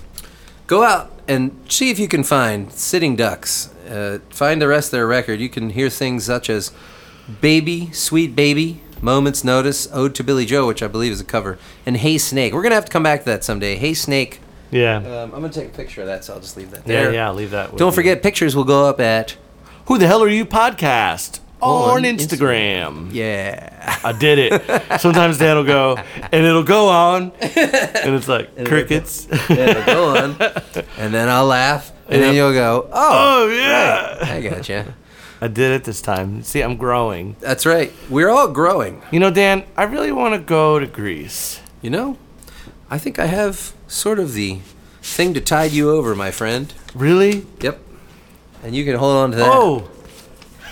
[0.68, 3.68] go out and see if you can find Sitting Ducks.
[3.88, 5.40] Uh, find the rest of their record.
[5.40, 6.72] You can hear things such as
[7.40, 11.58] Baby, Sweet Baby, Moments Notice, Ode to Billie Joe, which I believe is a cover,
[11.86, 12.52] and Hey Snake.
[12.52, 13.76] We're going to have to come back to that someday.
[13.76, 14.40] Hey Snake.
[14.70, 14.96] Yeah.
[14.96, 17.04] Um, I'm going to take a picture of that, so I'll just leave that yeah,
[17.04, 17.12] there.
[17.12, 17.96] yeah, leave that with Don't me.
[17.96, 19.36] forget, pictures will go up at.
[19.86, 21.40] Who the hell are you podcast?
[21.60, 23.12] On On Instagram.
[23.12, 24.00] Yeah.
[24.04, 25.00] I did it.
[25.00, 29.26] Sometimes Dan will go, and it'll go on, and it's like crickets.
[29.50, 30.36] yeah, go on.
[30.98, 34.18] And then I'll laugh, and then you'll go, Oh, oh, yeah.
[34.18, 34.22] right.
[34.24, 34.94] I gotcha.
[35.40, 36.42] I did it this time.
[36.42, 37.36] See, I'm growing.
[37.40, 37.92] That's right.
[38.10, 39.02] We're all growing.
[39.10, 41.60] You know, Dan, I really want to go to Greece.
[41.80, 42.18] You know,
[42.90, 44.58] I think I have sort of the
[45.00, 46.72] thing to tide you over, my friend.
[46.94, 47.46] Really?
[47.60, 47.78] Yep.
[48.64, 49.48] And you can hold on to that.
[49.48, 49.88] Oh,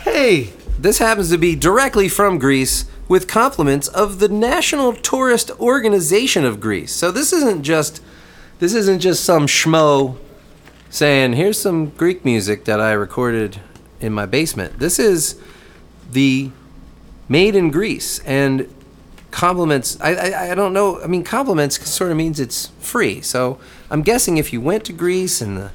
[0.06, 0.52] hey.
[0.78, 6.60] This happens to be directly from Greece with compliments of the National Tourist Organization of
[6.60, 6.92] Greece.
[6.92, 8.02] So this isn't just
[8.58, 10.16] this isn't just some schmo
[10.90, 13.60] saying, "Here's some Greek music that I recorded
[14.00, 15.36] in my basement." This is
[16.12, 16.50] the
[17.28, 18.72] made in Greece and
[19.32, 23.58] compliments I, I I don't know I mean compliments sort of means it's free so
[23.90, 25.72] I'm guessing if you went to Greece and the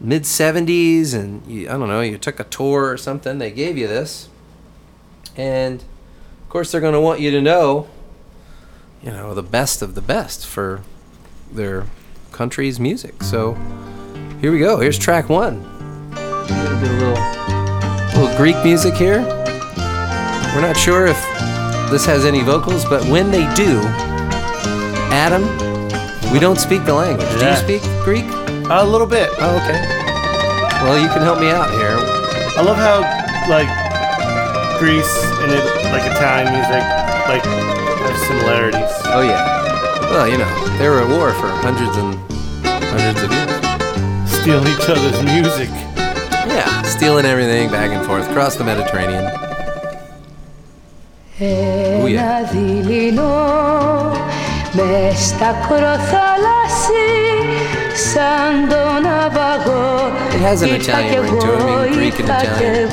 [0.00, 3.78] mid 70s and you, I don't know, you took a tour or something, they gave
[3.78, 4.28] you this.
[5.36, 5.82] And
[6.42, 7.88] of course, they're going to want you to know,
[9.02, 10.82] you know, the best of the best for
[11.50, 11.86] their
[12.32, 13.22] country's music.
[13.22, 13.54] So
[14.40, 14.78] here we go.
[14.78, 15.62] Here's track one.
[16.10, 16.98] We're gonna do a
[18.12, 19.20] little, little Greek music here.
[20.54, 21.16] We're not sure if
[21.90, 23.80] this has any vocals, but when they do,
[25.10, 25.42] Adam,
[26.32, 27.28] we don't speak the language.
[27.38, 28.45] Do you speak Greek?
[28.68, 29.30] A little bit.
[29.38, 29.78] Oh, okay.
[30.82, 31.96] Well, you can help me out here.
[32.58, 33.00] I love how
[33.48, 33.68] like
[34.80, 36.82] Greece and it, like Italian music
[37.28, 38.90] like have similarities.
[39.06, 40.10] Oh yeah.
[40.10, 42.18] Well, you know, they were at war for hundreds and
[42.66, 44.30] hundreds of years.
[44.30, 45.70] Steal each other's music.
[46.48, 49.30] Yeah, stealing everything back and forth across the Mediterranean.
[51.40, 52.26] Oh yeah.
[60.34, 62.88] It has an Italian ring to it, I Greek and Italian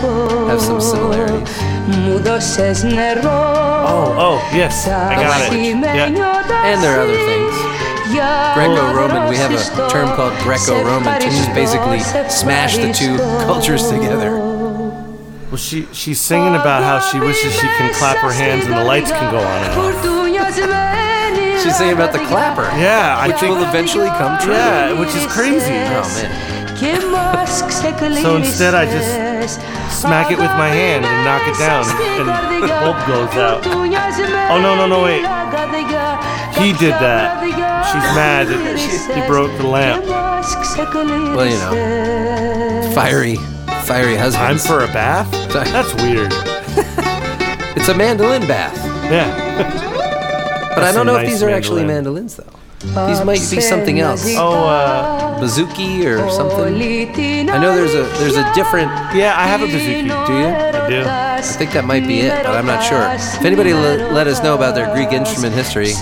[0.48, 1.50] have some similarities.
[3.86, 5.76] Oh, oh, yes, I got it.
[5.76, 6.06] Yeah.
[6.08, 7.54] And there are other things.
[8.56, 14.38] Greco-Roman, we have a term called Greco-Roman which is basically smash the two cultures together.
[15.50, 18.84] Well, she she's singing about how she wishes she can clap her hands and the
[18.84, 21.03] lights can go on and off.
[21.64, 22.64] She's saying about the clapper.
[22.78, 23.56] Yeah, I Which think.
[23.56, 24.54] will eventually come true.
[24.54, 25.72] Yeah, which is crazy.
[25.72, 26.50] Oh man.
[28.22, 29.56] So instead I just
[30.02, 31.86] smack it with my hand and knock it down
[32.20, 33.66] and the bulb goes out.
[33.66, 35.24] Oh, no, no, no, wait.
[36.60, 37.42] He did that.
[37.86, 40.06] She's mad that he broke the lamp.
[40.06, 43.36] Well, you know, Fiery,
[43.86, 44.44] fiery husband.
[44.44, 45.32] Time for a bath?
[45.54, 46.32] That's weird.
[47.78, 48.76] It's a mandolin bath.
[49.10, 49.90] Yeah.
[50.76, 52.46] But I don't know nice if these are actually mandolins though.
[53.08, 54.26] These might be something else.
[54.38, 56.76] Oh, uh, bouzouki or something.
[57.50, 58.92] I know there's a there's a different.
[59.16, 60.04] Yeah, I have a bouzouki.
[60.28, 60.48] Do you?
[60.48, 61.04] I do.
[61.08, 63.04] I think that might be it, but I'm not sure.
[63.40, 65.94] If anybody l- let us know about their Greek instrument history,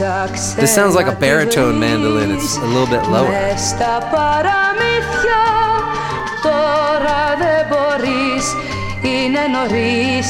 [0.56, 2.32] this sounds like a baritone mandolin.
[2.32, 3.30] It's a little bit lower.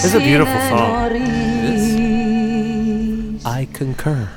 [0.04, 1.51] It's a beautiful song
[3.74, 4.30] concur.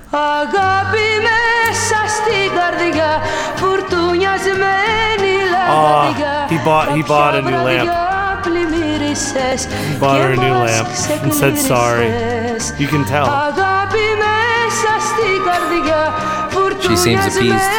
[5.67, 7.89] Ah, he bought he bought a new lamp.
[8.45, 10.89] He bought her a new lamp
[11.23, 12.09] and said sorry.
[12.81, 13.27] You can tell.
[16.83, 17.71] She seems appeased.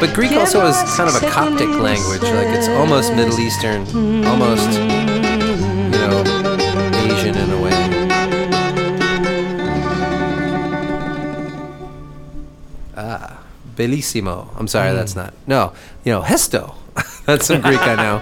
[0.00, 3.86] But Greek also is kind of a Coptic language, like it's almost Middle Eastern,
[4.26, 4.68] almost
[13.76, 14.48] bellissimo.
[14.58, 15.32] I'm sorry, that's not.
[15.46, 15.72] No,
[16.04, 16.74] you know, hesto.
[17.26, 18.20] that's some Greek I know.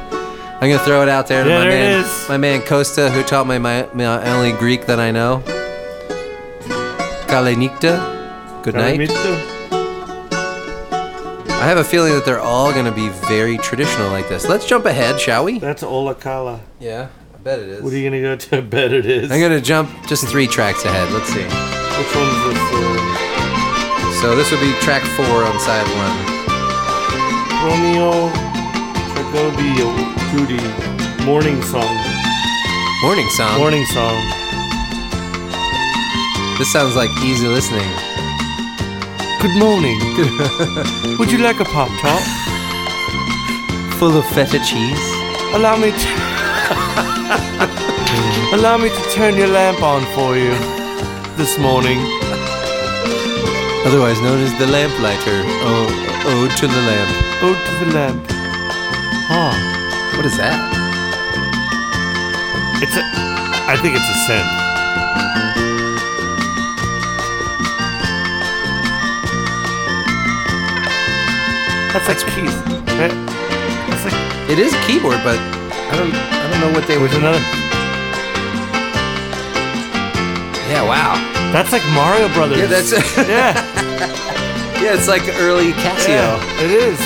[0.62, 2.28] I'm gonna throw it out there to Yeah, my there man, is.
[2.28, 5.42] my man Costa, who taught me my, my only Greek that I know.
[7.26, 8.62] Kalenikta.
[8.62, 9.00] Good night.
[11.60, 14.46] I have a feeling that they're all going to be very traditional like this.
[14.48, 15.58] Let's jump ahead, shall we?
[15.58, 16.60] That's Ola Kala.
[16.78, 17.82] Yeah, I bet it is.
[17.82, 18.56] What are you gonna go to?
[18.58, 19.30] I bet it is.
[19.30, 21.10] I'm to jump just three tracks ahead.
[21.12, 21.42] Let's see.
[21.42, 22.58] Which one's this?
[22.58, 23.29] Uh,
[24.20, 26.16] So this would be track four on side one.
[27.64, 28.28] Romeo
[29.16, 30.60] Jacobi.
[31.24, 31.96] Morning song.
[33.02, 33.58] Morning song.
[33.58, 34.16] Morning song.
[36.58, 37.88] This sounds like easy listening.
[39.40, 39.98] Good morning.
[41.18, 42.22] Would you like a pop top?
[43.98, 45.00] Full of feta cheese.
[45.54, 46.08] Allow me to
[48.54, 50.52] Allow me to turn your lamp on for you
[51.38, 51.98] this morning.
[53.86, 55.40] Otherwise known as the lamplighter.
[55.64, 55.86] Oh,
[56.26, 57.10] ode to the lamp.
[57.42, 58.20] Ode to the lamp.
[59.32, 59.54] Ah,
[60.16, 60.58] What is that?
[62.82, 63.02] it's a.
[63.72, 64.56] I think it's a synth.
[71.92, 72.54] That's like keys.
[72.98, 73.10] Right?
[73.90, 74.14] That's like.
[74.50, 75.38] It is a keyboard, but
[75.90, 77.10] I don't I don't know what they would.
[77.12, 77.42] another.
[80.70, 81.18] Yeah, wow.
[81.52, 82.58] That's like Mario Brothers.
[82.58, 82.92] Yeah, that's
[83.28, 83.69] yeah.
[84.82, 84.94] Yeah.
[84.94, 86.08] It's like early Casio.
[86.08, 86.98] Yeah, it is.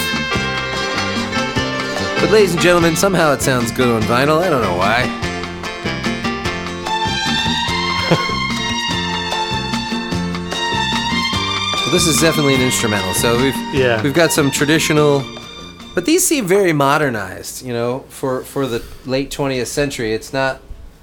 [2.20, 4.40] But ladies and gentlemen, somehow it sounds good on vinyl.
[4.42, 5.04] I don't know why.
[11.82, 13.14] well, this is definitely an instrumental.
[13.14, 14.02] So we've Yeah.
[14.02, 15.24] we've got some traditional,
[15.94, 17.64] but these seem very modernized.
[17.64, 20.60] You know, for for the late 20th century, it's not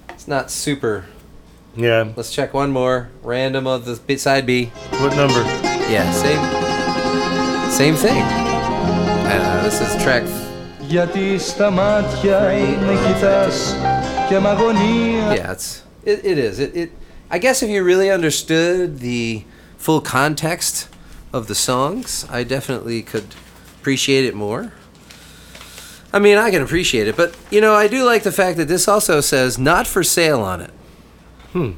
[0.09, 1.05] it's not super.
[1.76, 2.12] Yeah.
[2.16, 4.66] Let's check one more random of the B- side B.
[5.00, 5.42] What number?
[5.90, 6.66] Yeah, same
[7.70, 8.22] Same thing.
[8.22, 10.24] Uh, this is track.
[10.80, 12.40] Γιατί στα μάτια
[12.80, 13.76] με κοιτάς
[14.28, 16.58] και μ' αγωνία Yeah, it's it, it is.
[16.58, 16.90] It, it
[17.30, 19.44] I guess if you really understood the
[19.76, 20.88] full context
[21.32, 23.34] of the songs, I definitely could
[23.80, 24.72] appreciate it more.
[26.12, 28.68] I mean, I can appreciate it, but you know, I do like the fact that
[28.68, 30.70] this also says not for sale on it.
[31.53, 31.71] Hmm.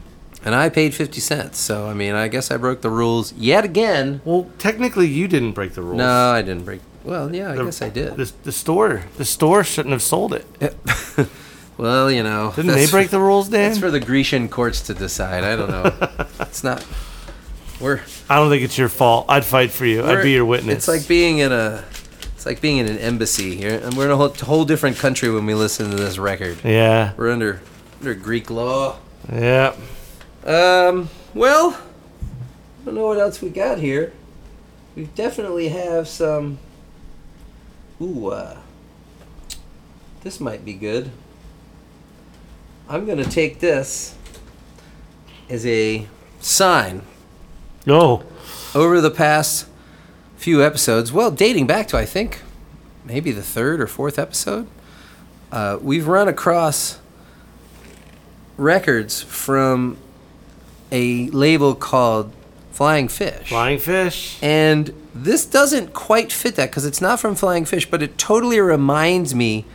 [0.46, 1.58] And I paid 50 cents.
[1.60, 4.20] So, I mean, I guess I broke the rules yet again.
[4.26, 5.98] Well, technically, you didn't break the rules.
[5.98, 6.82] No, I didn't break.
[7.06, 8.18] Well, yeah, I The- guess I did.
[8.18, 10.46] The, the store, the store shouldn't have sold it.
[11.78, 13.70] well, you know, Didn't they break the rules, Dan?
[13.70, 15.44] That's for the Grecian courts to decide.
[15.46, 16.26] I don't know.
[16.42, 16.86] it's not.
[17.80, 18.02] We're.
[18.30, 19.26] I don't think it's your fault.
[19.30, 20.04] I'd fight for you.
[20.04, 20.76] I'd be your witness.
[20.76, 21.84] It's like being in a.
[22.36, 25.32] It's like being in an embassy here, and we're in a whole, whole different country
[25.32, 26.58] when we listen to this record.
[26.66, 27.62] yeah, We're under
[28.02, 28.98] under Greek law.
[29.32, 29.74] Yeah.
[30.46, 31.10] Um.
[31.34, 31.72] Well,
[32.82, 34.14] I don't know what else we got here.
[34.96, 36.60] We definitely have some.
[38.02, 38.28] Ooh.
[38.28, 38.58] Uh,
[40.22, 41.12] this might be good.
[42.90, 44.16] I'm gonna take this
[45.50, 46.08] as a
[46.40, 47.02] sign
[47.86, 48.24] No.
[48.76, 49.68] over the past
[50.36, 52.42] few episodes, well, dating back to I think
[53.06, 54.68] maybe the third or fourth episode,
[55.52, 57.00] uh, we've run across
[58.58, 59.98] records from
[60.92, 62.32] a label called
[62.72, 63.50] Flying Fish.
[63.50, 64.40] flying fish.
[64.42, 68.60] And this doesn't quite fit that because it's not from Flying Fish, but it totally
[68.60, 69.66] reminds me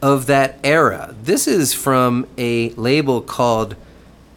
[0.00, 1.14] of that era.
[1.22, 3.74] This is from a label called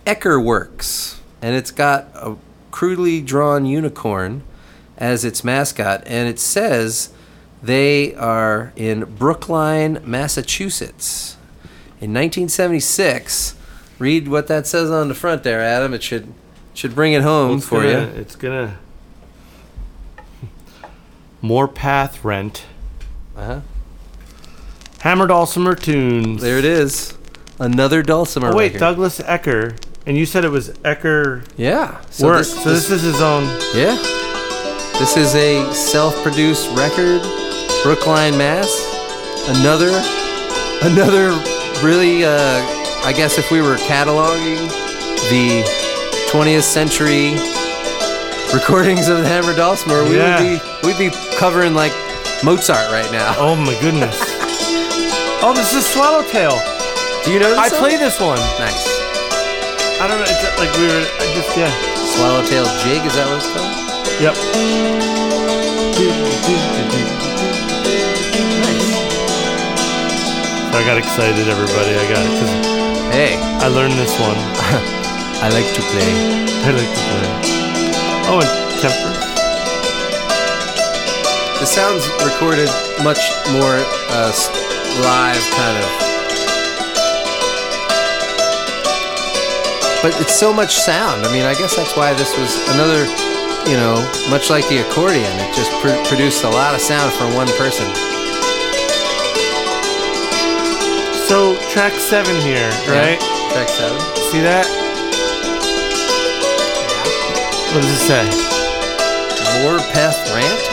[0.05, 2.37] Ecker Works, and it's got a
[2.71, 4.43] crudely drawn unicorn
[4.97, 7.09] as its mascot, and it says
[7.61, 11.37] they are in Brookline, Massachusetts.
[11.99, 13.55] In 1976,
[13.99, 15.93] read what that says on the front there, Adam.
[15.93, 16.33] It should
[16.73, 18.21] should bring it home It's for gonna, you.
[18.21, 18.77] It's gonna
[21.41, 22.65] more path rent.
[23.35, 23.61] Uh-huh.
[25.01, 26.41] Hammer Dulcimer tunes.
[26.41, 27.13] There it is.
[27.59, 28.51] Another dulcimer.
[28.51, 28.79] Oh wait, record.
[28.79, 31.99] Douglas Ecker, and you said it was Ecker Yeah.
[32.21, 32.37] work.
[32.39, 33.43] this- so this, is his own.
[33.73, 33.95] yeah.
[34.99, 37.21] This is a self-produced record,
[37.83, 38.69] Brookline, Mass.
[39.47, 39.89] Another,
[40.81, 41.29] another
[41.85, 42.25] really.
[42.25, 42.76] Uh,
[43.07, 44.59] I guess if we were cataloging
[45.31, 45.63] the
[46.27, 47.31] 20th century
[48.53, 50.43] recordings of the Hammer Dulcimer, we Yeah.
[50.43, 50.51] would be
[51.05, 51.93] we'd be covering like
[52.43, 53.33] Mozart right now.
[53.39, 54.19] Oh my goodness.
[55.41, 56.59] oh, this is Swallowtail.
[57.23, 57.59] Do you know this?
[57.59, 57.79] I song?
[57.79, 58.39] play this one.
[58.59, 58.83] Nice.
[60.03, 60.27] I don't know.
[60.27, 61.07] It's like we were.
[61.07, 61.71] I just yeah.
[62.11, 62.99] Swallowtail Jig.
[63.07, 63.71] Is that what it's called?
[64.19, 64.35] Yep.
[68.67, 68.91] Nice.
[70.75, 71.95] I got excited, everybody.
[71.95, 72.76] I got it
[73.11, 74.35] Hey, I learned this one.
[75.41, 76.11] I like to play.
[76.65, 77.27] I like to play.
[78.29, 79.13] Oh, and temper.
[81.59, 82.69] This sounds recorded
[83.03, 83.79] much more
[84.11, 84.31] uh,
[85.01, 85.89] live, kind of.
[90.03, 91.25] But it's so much sound.
[91.25, 93.05] I mean, I guess that's why this was another,
[93.69, 93.97] you know,
[94.29, 95.31] much like the accordion.
[95.39, 97.87] It just pr- produced a lot of sound for one person.
[101.27, 103.19] So track seven here, right?
[103.19, 103.51] Yeah.
[103.51, 103.99] Track seven.
[104.31, 104.63] See that?
[107.75, 108.23] What does it say?
[109.61, 110.63] More Peth Rant.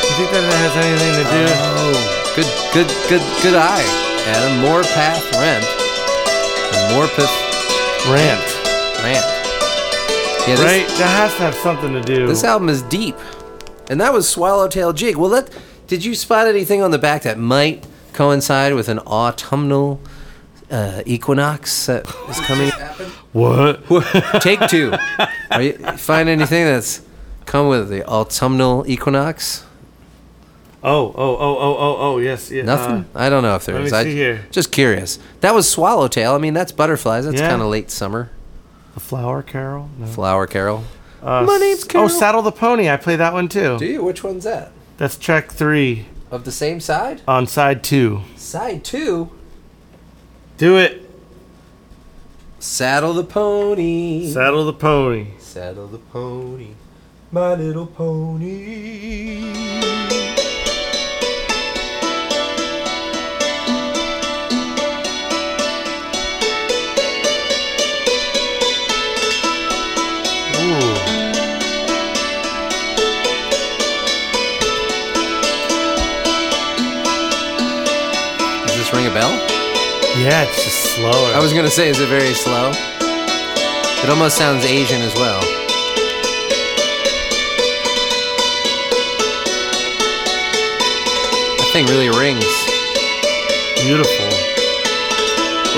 [0.00, 1.44] You think that has anything to do?
[1.76, 1.92] Oh,
[2.34, 3.84] good, good, good, good eye,
[4.32, 4.64] Adam.
[4.64, 5.68] More Path Rent.
[6.96, 7.28] More Path
[8.08, 8.40] Rant,
[9.04, 9.26] Rant.
[10.48, 10.88] Yeah, this, right?
[10.96, 12.26] That has to have something to do.
[12.26, 13.16] This album is deep,
[13.90, 15.16] and that was Swallowtail Jig.
[15.16, 15.50] Well, that
[15.86, 20.00] did you spot anything on the back that might coincide with an autumnal
[20.70, 22.70] uh, equinox that is coming?
[23.32, 23.84] what?
[24.42, 24.92] Take two.
[25.50, 27.02] Are you find anything that's
[27.44, 29.64] come with the autumnal equinox?
[30.82, 32.62] Oh, oh, oh, oh, oh, oh, yes, yeah.
[32.62, 33.06] Nothing.
[33.14, 33.92] I don't know if there let is.
[33.92, 34.46] me I here.
[34.50, 35.18] just curious.
[35.40, 36.32] That was Swallowtail.
[36.34, 37.24] I mean, that's butterflies.
[37.24, 37.48] That's Yeah.
[37.48, 38.30] kind of late summer.
[38.32, 39.90] Uh, the Flower Carol?
[39.98, 40.06] No.
[40.06, 40.84] Flower Carol.
[41.22, 42.04] Uh, My name's Carol.
[42.04, 42.88] Oh, Saddle the Pony.
[42.88, 43.78] I play that one too.
[43.78, 44.04] Do you?
[44.04, 44.70] Which one's that?
[44.96, 47.22] That's track three Of the same side?
[47.28, 48.22] on side two.
[48.36, 49.30] Side two.
[50.58, 51.08] Do it.
[52.58, 54.30] Saddle the pony.
[54.32, 55.28] Saddle the Pony.
[55.38, 56.70] Saddle the pony,
[57.30, 59.42] my little pony.
[78.86, 79.30] This ring a bell?
[80.18, 81.34] Yeah, it's just slower.
[81.34, 82.70] I was gonna say, is it very slow?
[82.70, 85.40] It almost sounds Asian as well.
[91.58, 92.46] That thing really rings.
[93.82, 94.28] Beautiful.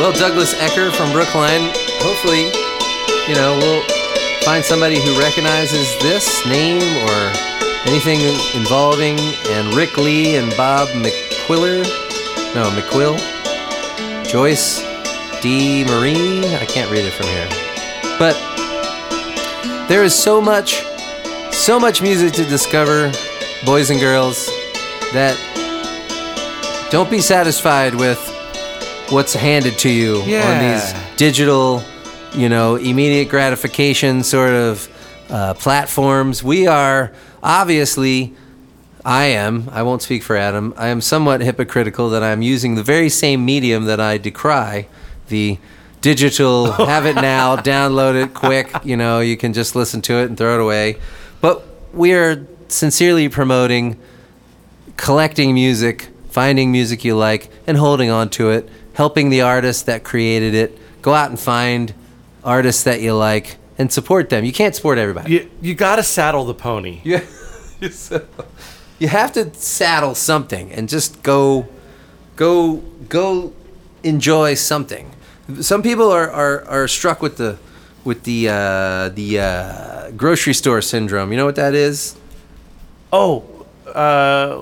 [0.01, 1.73] Well, Douglas Ecker from Brookline,
[2.05, 2.53] hopefully,
[3.29, 3.83] you know, we'll
[4.43, 7.33] find somebody who recognizes this name or
[7.87, 8.21] anything
[8.55, 12.08] involving and Rick Lee and Bob McQuiller.
[12.55, 13.19] No, McQuill.
[14.27, 14.81] Joyce
[15.43, 15.85] D.
[15.85, 16.41] Marie.
[16.57, 17.49] I can't read it from here.
[18.19, 18.35] But
[19.89, 20.83] there is so much,
[21.53, 23.13] so much music to discover,
[23.65, 24.47] boys and girls,
[25.13, 25.37] that
[26.91, 28.19] don't be satisfied with
[29.11, 31.83] what's handed to you on these digital,
[32.35, 34.89] you know, immediate gratification sort of
[35.31, 36.43] uh, platforms.
[36.43, 38.35] We are obviously,
[39.09, 42.83] I am, I won't speak for Adam, I am somewhat hypocritical that I'm using the
[42.83, 44.87] very same medium that I decry
[45.29, 45.57] the
[46.03, 46.85] digital, oh.
[46.85, 50.37] have it now, download it quick, you know, you can just listen to it and
[50.37, 50.99] throw it away.
[51.41, 53.99] But we are sincerely promoting
[54.99, 60.05] collecting music, finding music you like, and holding on to it, helping the artist that
[60.05, 60.79] created it.
[61.01, 61.95] Go out and find
[62.45, 64.45] artists that you like and support them.
[64.45, 65.33] You can't support everybody.
[65.33, 67.01] You you gotta saddle the pony.
[67.81, 67.91] You,
[68.99, 71.69] you have to saddle something and just go,
[72.37, 72.77] go,
[73.09, 73.53] go,
[74.03, 75.11] enjoy something.
[75.61, 77.59] Some people are, are, are struck with the
[78.05, 81.31] with the uh, the uh, grocery store syndrome.
[81.33, 82.17] You know what that is?
[83.13, 83.45] Oh,
[83.87, 84.57] uh,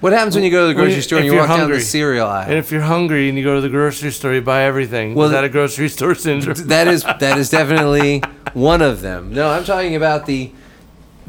[0.00, 1.80] What happens when you go to the grocery you- store and you walk down the
[1.80, 2.48] cereal aisle?
[2.48, 5.14] and if you're hungry and you go to the grocery store, you buy everything.
[5.14, 6.56] Well, is that a grocery store syndrome?
[6.68, 8.22] that is that is definitely
[8.54, 9.32] one of them.
[9.32, 10.52] No, I'm talking about the.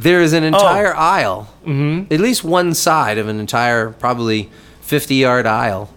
[0.03, 2.13] There is an entire aisle, Mm-hmm.
[2.13, 4.49] at least one side of an entire, probably
[4.81, 5.89] 50 yard aisle,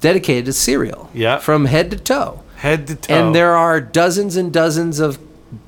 [0.00, 1.10] dedicated to cereal.
[1.14, 1.38] Yeah.
[1.38, 2.42] From head to toe.
[2.56, 3.14] Head to toe.
[3.14, 5.18] And there are dozens and dozens of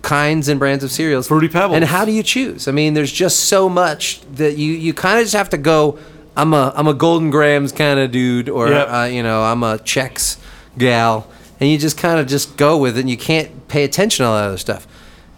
[0.02, 1.28] kinds and brands of cereals.
[1.28, 1.76] Fruity Pebbles.
[1.76, 2.68] And how do you choose?
[2.68, 5.98] I mean, there's just so much that you you kind of just have to go.
[6.36, 8.88] I'm a I'm a Golden Grahams kind of dude, or Yep.
[8.90, 10.36] uh, you know, I'm a Chex
[10.76, 11.26] gal,
[11.60, 13.00] and you just kind of just go with it.
[13.00, 14.86] and You can't pay attention to all that other stuff.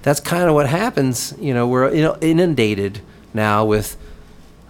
[0.03, 1.35] That's kind of what happens.
[1.39, 3.01] You know, we're you know inundated
[3.35, 3.97] now with.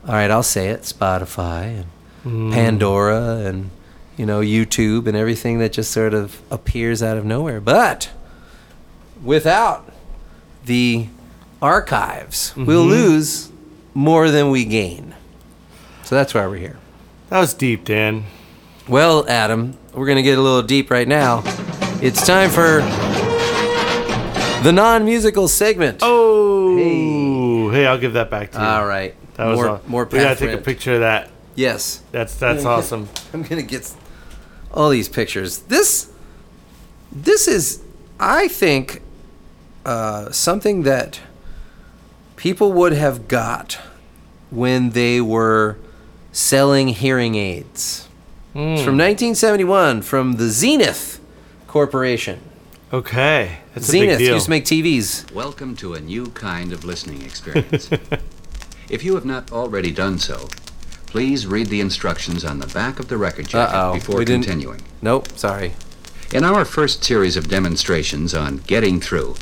[0.06, 1.86] All right, I'll say it: Spotify and
[2.24, 2.52] mm.
[2.52, 3.70] Pandora and
[4.16, 7.60] you know YouTube and everything that just sort of appears out of nowhere.
[7.60, 8.10] But
[9.22, 9.92] without
[10.64, 11.08] the
[11.60, 12.90] archives, we'll mm-hmm.
[12.90, 13.52] lose
[13.94, 15.14] more than we gain.
[16.04, 16.78] So that's why we're here.
[17.28, 18.24] that was deep, Dan.
[18.88, 21.42] Well, Adam, we're going to get a little deep right now.
[22.02, 22.80] It's time for
[24.62, 25.98] the non musical segment.
[26.02, 27.86] Oh, hey.
[27.86, 28.64] I'll give that back to you.
[28.64, 29.14] All right.
[29.34, 31.30] That was more, aw- more We gotta take a picture of that.
[31.54, 32.02] Yes.
[32.12, 33.08] That's that's awesome.
[33.32, 33.92] I'm gonna get
[34.72, 35.58] all these pictures.
[35.60, 36.10] This,
[37.10, 37.82] this is,
[38.18, 39.02] I think,
[39.84, 41.20] uh, something that
[42.36, 43.80] people would have got
[44.50, 45.78] when they were
[46.32, 48.08] selling hearing aids.
[48.52, 51.20] It's from 1971 from the Zenith
[51.68, 52.40] Corporation.
[52.92, 54.34] Okay, that's a Zenith big deal.
[54.34, 55.30] used to make TVs.
[55.32, 57.88] Welcome to a new kind of listening experience.
[58.90, 60.48] if you have not already done so,
[61.06, 64.42] please read the instructions on the back of the record jacket Uh-oh, before we didn't-
[64.42, 64.80] continuing.
[65.02, 65.74] Nope, sorry.
[66.34, 69.36] In our first series of demonstrations on getting through,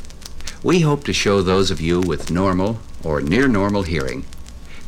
[0.62, 4.26] we hope to show those of you with normal or near normal hearing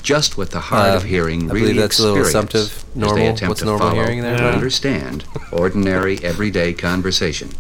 [0.02, 2.84] just what the hard Uh, of hearing I really believe that's a little experience assumptive.
[3.04, 4.32] as they attempt What's to normal follow hearing there?
[4.34, 4.50] and Yeah.
[4.50, 7.50] understand ordinary everyday conversation.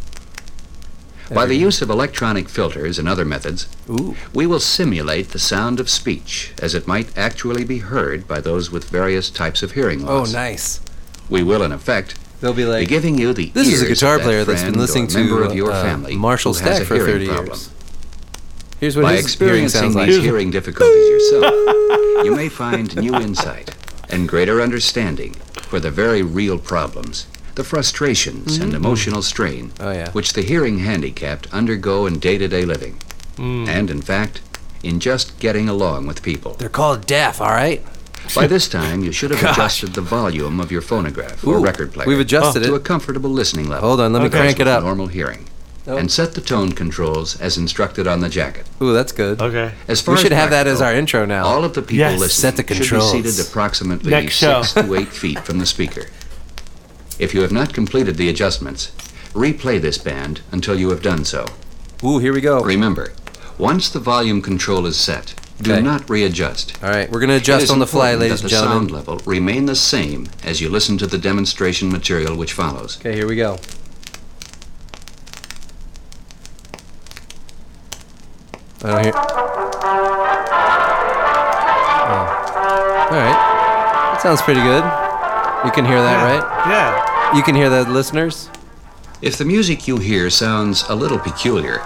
[1.32, 4.16] By the use of electronic filters and other methods, Ooh.
[4.34, 8.70] we will simulate the sound of speech as it might actually be heard by those
[8.72, 10.30] with various types of hearing loss.
[10.30, 10.80] Oh, nice.
[11.28, 14.00] We will, in effect, They'll be be like, giving you the This is a ears
[14.00, 16.94] guitar that player that's been listening to member of your uh, family Marshall Stack for
[16.94, 17.46] hearing 30 problem.
[17.48, 17.70] years.
[18.80, 20.06] Here's what By his hearing experiencing sounds like.
[20.08, 21.54] these hearing difficulties yourself,
[22.24, 23.76] you may find new insight
[24.08, 29.82] and greater understanding for the very real problems, the frustrations and emotional strain Mm-hmm.
[29.84, 30.10] Oh, yeah.
[30.12, 32.96] which the hearing handicapped undergo in day-to-day living,
[33.36, 33.68] Mm.
[33.68, 34.40] and in fact,
[34.82, 36.54] in just getting along with people.
[36.58, 37.82] They're called deaf, all right?
[38.34, 39.56] By this time, you should have Gosh.
[39.56, 43.30] adjusted the volume of your phonograph or record player we've adjusted it to a comfortable
[43.30, 43.88] listening level.
[43.88, 44.38] Hold on, let me Okay.
[44.38, 44.82] crank it up.
[44.84, 45.46] Normal hearing.
[45.86, 45.96] Oh.
[45.96, 48.66] And set the tone controls as instructed on the jacket.
[48.82, 49.40] Ooh, that's good.
[49.40, 49.72] Okay.
[49.88, 51.44] As far We should as have that as our intro now.
[51.46, 52.20] All of the people Yes.
[52.20, 54.62] listening Set the should be seated approximately Next show.
[54.62, 56.04] six to eight feet from the speaker.
[57.20, 58.92] If you have not completed the adjustments,
[59.34, 61.44] replay this band until you have done so.
[62.02, 62.60] Ooh, here we go.
[62.62, 63.12] Remember,
[63.58, 65.82] once the volume control is set, do Okay.
[65.82, 66.82] not readjust.
[66.82, 68.90] All right, we're going to adjust on the fly, important ladies that and the sound
[68.90, 72.96] level remain the same as you listen to the demonstration material which follows.
[72.98, 73.58] Okay, here we go.
[78.82, 79.12] I don't hear.
[79.14, 79.20] Oh.
[83.10, 83.36] All right.
[84.14, 84.82] That sounds pretty good.
[85.66, 86.42] You can hear that, right?
[86.70, 87.09] Yeah.
[87.34, 88.50] You can hear that, listeners?
[89.22, 91.80] If the music you hear sounds a little peculiar,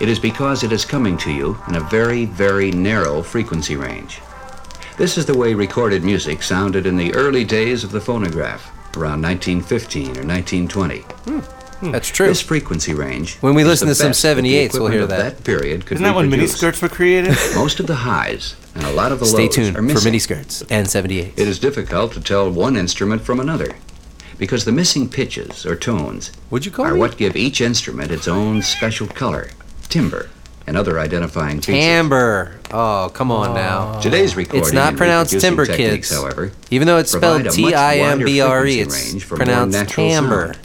[0.00, 4.20] it is because it is coming to you in a very, very narrow frequency range.
[4.98, 9.22] This is the way recorded music sounded in the early days of the phonograph, around
[9.22, 10.98] 1915 or 1920.
[10.98, 11.38] Hmm.
[11.38, 11.90] Hmm.
[11.92, 12.26] That's true.
[12.26, 13.36] This frequency range.
[13.36, 15.44] When we listen to some best that the 78s, we'll hear equipment of that.
[15.44, 16.56] period could Isn't that when reproduce.
[16.60, 17.36] miniskirts were created?
[17.54, 20.04] Most of the highs and a lot of the Stay lows tuned are for missing.
[20.08, 21.34] mini skirts and 78.
[21.38, 23.76] It is difficult to tell one instrument from another
[24.38, 27.00] because the missing pitches or tones Would you call are me?
[27.00, 29.50] what give each instrument its own special color,
[29.88, 30.28] timbre,
[30.66, 31.74] and other identifying features.
[31.84, 32.58] Timbre.
[32.72, 33.94] Oh, come on now.
[33.96, 34.00] Oh.
[34.02, 36.20] Today's recording It's not and pronounced reproducing timber, techniques, kids.
[36.20, 39.24] however, Even though it's spelled provide T I M B R E, it's frequency range
[39.24, 40.54] for more pronounced natural timbre.
[40.54, 40.58] sound.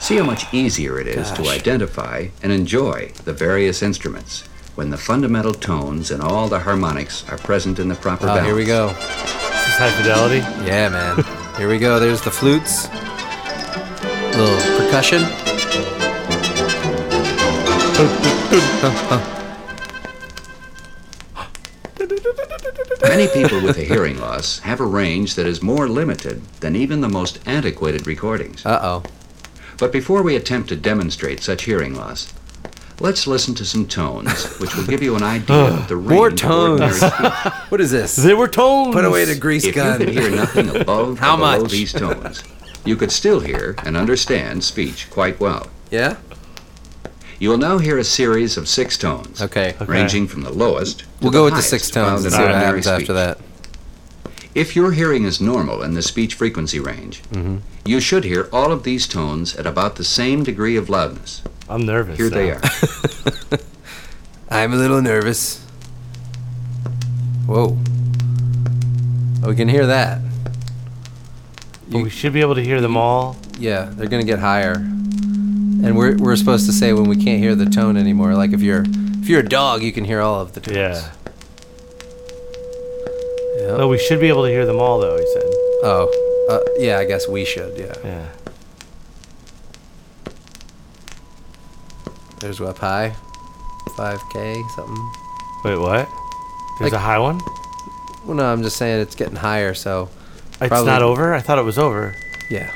[0.00, 4.96] See how much easier it is to identify and enjoy the various instruments when the
[4.96, 8.46] fundamental tones and all the harmonics are present in the proper Oh, balance.
[8.46, 8.88] here we go.
[8.88, 8.96] This
[9.68, 10.38] is high fidelity.
[10.66, 11.36] Yeah, man.
[11.60, 12.00] Here we go.
[12.00, 12.88] There's the flutes.
[14.34, 15.20] Little percussion.
[23.02, 27.02] Many people with a hearing loss have a range that is more limited than even
[27.02, 28.64] the most antiquated recordings.
[28.64, 29.02] Uh oh.
[29.76, 32.32] But before we attempt to demonstrate such hearing loss,
[33.00, 36.28] let's listen to some tones which will give you an idea of the range More
[36.28, 36.80] of tones.
[36.80, 37.52] ordinary speech.
[37.70, 38.16] What is this?
[38.16, 38.94] They were tones.
[38.94, 39.98] Put away the grease If you gun.
[39.98, 41.70] could hear nothing above How or below much?
[41.70, 42.42] these tones,
[42.84, 45.68] you could still hear and understand speech quite well.
[45.90, 46.16] Yeah?
[47.38, 49.74] You will now hear a series of six tones, Okay.
[49.86, 52.34] ranging from the lowest to We'll the go with the highest six found tones and
[52.34, 53.38] in see what ordinary happens after that.
[54.54, 57.58] If your hearing is normal in the speech frequency range, Mm-hmm.
[57.86, 61.40] you should hear all of these tones at about the same degree of loudness.
[61.70, 62.18] I'm nervous.
[62.18, 62.60] Here they are.
[64.50, 65.64] I'm a little nervous.
[67.46, 67.78] Whoa.
[69.44, 70.20] Oh, we can hear that.
[71.88, 73.36] But we should be able to hear them all.
[73.56, 74.72] Yeah, they're gonna get higher.
[74.72, 78.34] And we're, we're supposed to say when we can't hear the tone anymore.
[78.34, 78.84] Like if you're
[79.22, 80.76] if you're a dog, you can hear all of the tones.
[80.76, 81.12] Yeah.
[83.58, 83.78] Yep.
[83.78, 85.16] No, we should be able to hear them all, though.
[85.16, 85.42] He said.
[85.84, 86.98] Oh, uh, yeah.
[86.98, 87.78] I guess we should.
[87.78, 87.94] Yeah.
[88.02, 88.28] Yeah.
[92.40, 93.14] There's up high,
[93.96, 95.10] 5K something.
[95.64, 96.08] Wait, what?
[96.78, 97.40] There's Like- a high one.
[98.24, 99.74] Well, no, I'm just saying it's getting higher.
[99.74, 100.08] So
[100.60, 101.32] It's Probably- not over.
[101.34, 102.14] I thought it was over.
[102.50, 102.70] yeah.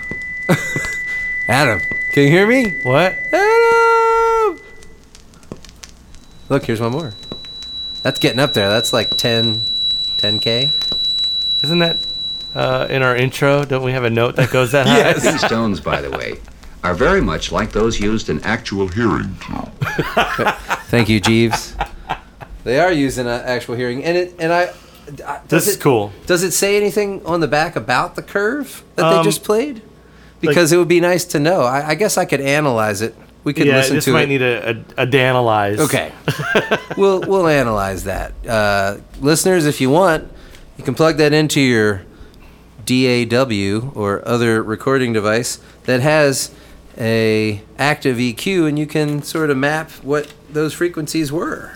[1.48, 1.80] Adam,
[2.14, 2.70] can you hear me?
[2.82, 3.14] What?
[3.32, 4.58] Adam!
[6.48, 7.12] Look, here's one more.
[8.02, 8.68] That's getting up there.
[8.70, 9.62] That's like 10,
[10.18, 10.70] 10K.
[11.62, 11.98] Isn't that
[12.54, 13.64] uh, in our intro?
[13.64, 14.98] Don't we have a note that goes that high?
[14.98, 15.22] Yes.
[15.22, 16.38] These tones, by the way,
[16.84, 19.34] are very much like those used in actual hearing.
[20.88, 21.74] Thank you, Jeeves.
[22.62, 24.62] They are using uh, actual hearing, and it and I.
[25.26, 26.12] I- does This is it- cool.
[26.26, 29.82] Does it say anything on the back about the curve that they Um, just played?
[30.40, 31.62] Because it would be nice to know.
[31.62, 33.14] I, I guess I could analyze it.
[33.44, 34.04] We could yeah, listen to it.
[34.04, 35.78] this might need a, a, a danalize.
[35.78, 36.12] Okay.
[36.98, 38.32] we'll we'll analyze that.
[38.46, 40.30] Uh, listeners, if you want,
[40.78, 42.02] you can plug that into your
[42.86, 46.50] DAW or other recording device that has
[46.98, 51.72] a active EQ and you can sort of map what those frequencies were.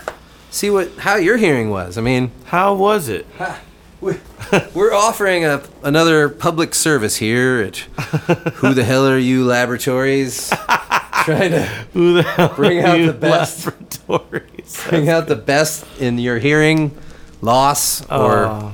[0.50, 1.98] See what how your hearing was.
[1.98, 3.26] I mean, How was it?
[4.00, 7.76] we're offering a another public service here at
[8.56, 10.48] Who the Hell Are You Laboratories
[11.24, 13.66] trying to Who the hell Bring out the best.
[13.66, 14.84] laboratories?
[14.88, 16.96] bring out the best in your hearing
[17.42, 18.72] loss or Oh.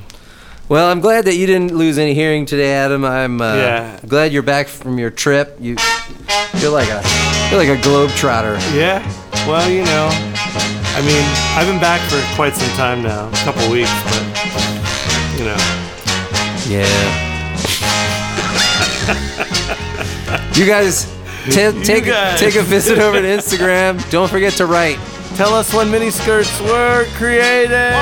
[0.75, 4.01] Well i'm glad that you didn't lose any hearing today adam i'm uh, Yeah.
[4.09, 5.77] glad you're back from your trip you
[6.59, 7.01] feel like a
[7.49, 8.99] feel like a globe trotter Yeah.
[9.47, 11.23] Well, you know, I mean,
[11.55, 14.25] I've been back for quite some time now, a couple weeks, but
[15.39, 15.61] you know,
[16.67, 16.89] yeah
[20.55, 21.05] you guys
[21.51, 22.41] ta- take guys.
[22.41, 24.99] take a visit over to instagram don't forget to write
[25.37, 27.93] tell us when mini skirts were created.